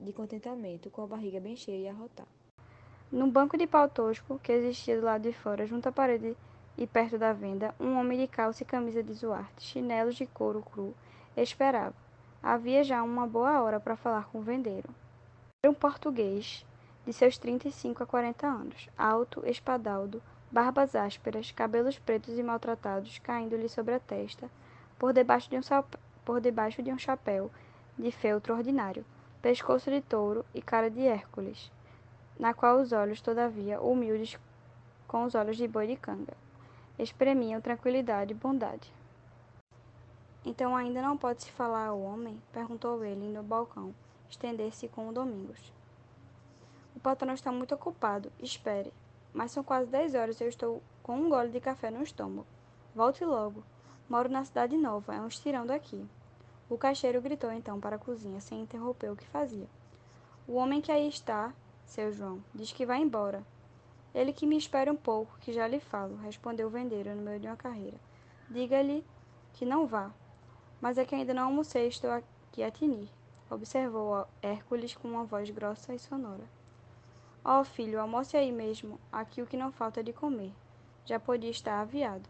de 0.00 0.12
contentamento, 0.12 0.90
com 0.90 1.02
a 1.02 1.06
barriga 1.06 1.40
bem 1.40 1.56
cheia 1.56 1.84
e 1.84 1.88
a 1.88 1.92
rotar. 1.92 2.26
Num 3.10 3.30
banco 3.30 3.56
de 3.56 3.66
pau 3.66 3.88
tosco 3.88 4.38
que 4.38 4.52
existia 4.52 4.98
do 4.98 5.06
lado 5.06 5.22
de 5.22 5.32
fora, 5.32 5.66
junto 5.66 5.88
à 5.88 5.92
parede 5.92 6.36
e 6.76 6.86
perto 6.86 7.16
da 7.16 7.32
venda, 7.32 7.74
um 7.80 7.98
homem 7.98 8.18
de 8.18 8.26
calça 8.26 8.62
e 8.62 8.66
camisa 8.66 9.02
de 9.02 9.12
zuarte, 9.12 9.62
chinelos 9.62 10.16
de 10.16 10.26
couro 10.26 10.62
cru, 10.62 10.94
esperava. 11.36 11.94
Havia 12.42 12.84
já 12.84 13.02
uma 13.02 13.26
boa 13.26 13.62
hora 13.62 13.80
para 13.80 13.96
falar 13.96 14.26
com 14.26 14.38
o 14.38 14.42
vendeiro. 14.42 14.88
Era 15.64 15.70
um 15.70 15.74
português 15.74 16.64
de 17.06 17.12
seus 17.12 17.38
35 17.38 18.02
a 18.02 18.06
40 18.06 18.46
anos, 18.46 18.88
alto, 18.96 19.42
espadaldo, 19.46 20.22
barbas 20.50 20.94
ásperas, 20.94 21.50
cabelos 21.50 21.98
pretos 21.98 22.38
e 22.38 22.42
maltratados 22.42 23.18
caindo-lhe 23.18 23.68
sobre 23.68 23.94
a 23.94 24.00
testa, 24.00 24.48
por 24.98 25.12
debaixo 25.12 25.50
de 25.50 25.56
um, 25.56 25.60
por 26.24 26.40
debaixo 26.40 26.82
de 26.82 26.92
um 26.92 26.98
chapéu 26.98 27.50
de 27.98 28.10
feltro 28.10 28.54
ordinário, 28.54 29.04
pescoço 29.42 29.90
de 29.90 30.00
touro 30.00 30.44
e 30.54 30.62
cara 30.62 30.90
de 30.90 31.00
Hércules, 31.00 31.70
na 32.38 32.54
qual 32.54 32.80
os 32.80 32.92
olhos, 32.92 33.20
todavia, 33.20 33.80
humildes 33.80 34.38
com 35.06 35.24
os 35.24 35.34
olhos 35.34 35.56
de 35.56 35.68
boi 35.68 35.86
de 35.86 35.96
canga, 35.96 36.34
espremiam 36.98 37.60
tranquilidade 37.60 38.32
e 38.32 38.36
bondade. 38.36 38.92
Então 40.44 40.76
ainda 40.76 41.02
não 41.02 41.16
pode 41.16 41.42
se 41.42 41.50
falar 41.50 41.86
ao 41.86 42.00
homem? 42.00 42.40
perguntou 42.52 43.04
ele 43.04 43.28
no 43.28 43.42
balcão, 43.42 43.94
estender-se 44.30 44.88
com 44.88 45.08
o 45.08 45.12
Domingos. 45.12 45.72
O 46.94 47.00
patrão 47.00 47.34
está 47.34 47.52
muito 47.52 47.74
ocupado. 47.74 48.32
Espere. 48.40 48.92
Mas 49.36 49.50
são 49.50 49.62
quase 49.62 49.90
dez 49.90 50.14
horas 50.14 50.40
e 50.40 50.44
eu 50.44 50.48
estou 50.48 50.82
com 51.02 51.14
um 51.14 51.28
gole 51.28 51.50
de 51.50 51.60
café 51.60 51.90
no 51.90 52.02
estômago. 52.02 52.46
Volte 52.94 53.22
logo. 53.22 53.62
Moro 54.08 54.30
na 54.30 54.42
cidade 54.42 54.78
nova, 54.78 55.14
é 55.14 55.20
um 55.20 55.28
estirão 55.28 55.66
daqui. 55.66 56.08
O 56.70 56.78
caixeiro 56.78 57.20
gritou 57.20 57.52
então 57.52 57.78
para 57.78 57.96
a 57.96 57.98
cozinha, 57.98 58.40
sem 58.40 58.62
interromper 58.62 59.12
o 59.12 59.16
que 59.16 59.26
fazia. 59.26 59.66
O 60.48 60.54
homem 60.54 60.80
que 60.80 60.90
aí 60.90 61.06
está, 61.06 61.52
seu 61.84 62.10
João, 62.10 62.42
diz 62.54 62.72
que 62.72 62.86
vai 62.86 62.98
embora. 62.98 63.44
Ele 64.14 64.32
que 64.32 64.46
me 64.46 64.56
espere 64.56 64.90
um 64.90 64.96
pouco, 64.96 65.36
que 65.40 65.52
já 65.52 65.68
lhe 65.68 65.80
falo, 65.80 66.16
respondeu 66.16 66.68
o 66.68 66.70
vendeiro 66.70 67.14
no 67.14 67.20
meio 67.20 67.38
de 67.38 67.46
uma 67.46 67.58
carreira. 67.58 67.98
Diga-lhe 68.48 69.04
que 69.52 69.66
não 69.66 69.86
vá. 69.86 70.10
Mas 70.80 70.96
é 70.96 71.04
que 71.04 71.14
ainda 71.14 71.34
não 71.34 71.44
almocei, 71.44 71.88
estou 71.88 72.10
aqui 72.10 72.62
a 72.62 72.70
tinir, 72.70 73.10
observou 73.50 74.26
Hércules 74.40 74.96
com 74.96 75.08
uma 75.08 75.24
voz 75.24 75.50
grossa 75.50 75.94
e 75.94 75.98
sonora. 75.98 76.44
Ó 77.48 77.60
oh, 77.60 77.64
filho, 77.64 78.00
almoce 78.00 78.36
aí 78.36 78.50
mesmo, 78.50 78.98
aqui 79.12 79.40
o 79.40 79.46
que 79.46 79.56
não 79.56 79.70
falta 79.70 80.00
é 80.00 80.02
de 80.02 80.12
comer. 80.12 80.52
Já 81.04 81.20
podia 81.20 81.48
estar 81.48 81.80
aviado. 81.80 82.28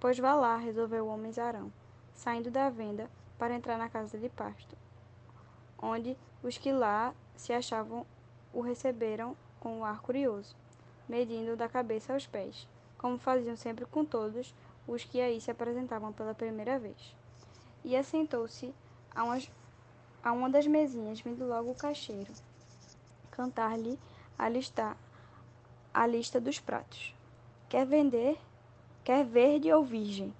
Pois 0.00 0.18
vá 0.18 0.32
lá, 0.32 0.56
resolveu 0.56 1.04
o 1.04 1.08
homem 1.08 1.30
zarão, 1.30 1.70
saindo 2.14 2.50
da 2.50 2.70
venda 2.70 3.10
para 3.36 3.54
entrar 3.54 3.76
na 3.76 3.90
casa 3.90 4.16
de 4.16 4.30
pasto, 4.30 4.74
onde 5.78 6.16
os 6.42 6.56
que 6.56 6.72
lá 6.72 7.12
se 7.36 7.52
achavam 7.52 8.06
o 8.50 8.62
receberam 8.62 9.36
com 9.60 9.80
um 9.80 9.84
ar 9.84 10.00
curioso, 10.00 10.56
medindo 11.06 11.54
da 11.54 11.68
cabeça 11.68 12.14
aos 12.14 12.26
pés, 12.26 12.66
como 12.96 13.18
faziam 13.18 13.58
sempre 13.58 13.84
com 13.84 14.06
todos 14.06 14.54
os 14.88 15.04
que 15.04 15.20
aí 15.20 15.38
se 15.38 15.50
apresentavam 15.50 16.14
pela 16.14 16.34
primeira 16.34 16.78
vez. 16.78 17.14
E 17.84 17.94
assentou-se 17.94 18.74
a, 19.14 19.20
a 20.24 20.32
uma 20.32 20.48
das 20.48 20.66
mesinhas, 20.66 21.20
vindo 21.20 21.46
logo 21.46 21.72
o 21.72 21.76
caixeiro, 21.76 22.32
cantar-lhe 23.30 23.98
a 24.40 24.48
lista, 24.48 24.96
a 25.92 26.06
lista 26.06 26.40
dos 26.40 26.58
pratos. 26.58 27.14
Quer 27.68 27.84
vender? 27.84 28.38
Quer 29.04 29.22
verde 29.22 29.70
ou 29.70 29.84
virgem? 29.84 30.34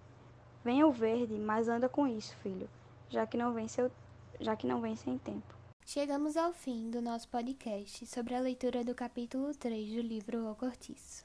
Venha 0.64 0.86
o 0.86 0.92
verde, 0.92 1.34
mas 1.34 1.68
anda 1.68 1.86
com 1.86 2.06
isso, 2.06 2.34
filho, 2.36 2.68
já 3.10 3.26
que 3.26 3.36
não 3.36 3.52
vem 3.52 3.68
seu, 3.68 3.90
já 4.40 4.56
que 4.56 4.66
não 4.66 4.80
vem 4.80 4.96
sem 4.96 5.18
tempo. 5.18 5.54
Chegamos 5.84 6.36
ao 6.36 6.52
fim 6.52 6.90
do 6.90 7.02
nosso 7.02 7.28
podcast 7.28 8.06
sobre 8.06 8.34
a 8.34 8.40
leitura 8.40 8.82
do 8.82 8.94
capítulo 8.94 9.54
3 9.54 9.92
do 9.94 10.00
livro 10.00 10.50
O 10.50 10.54
Cortiço. 10.54 11.18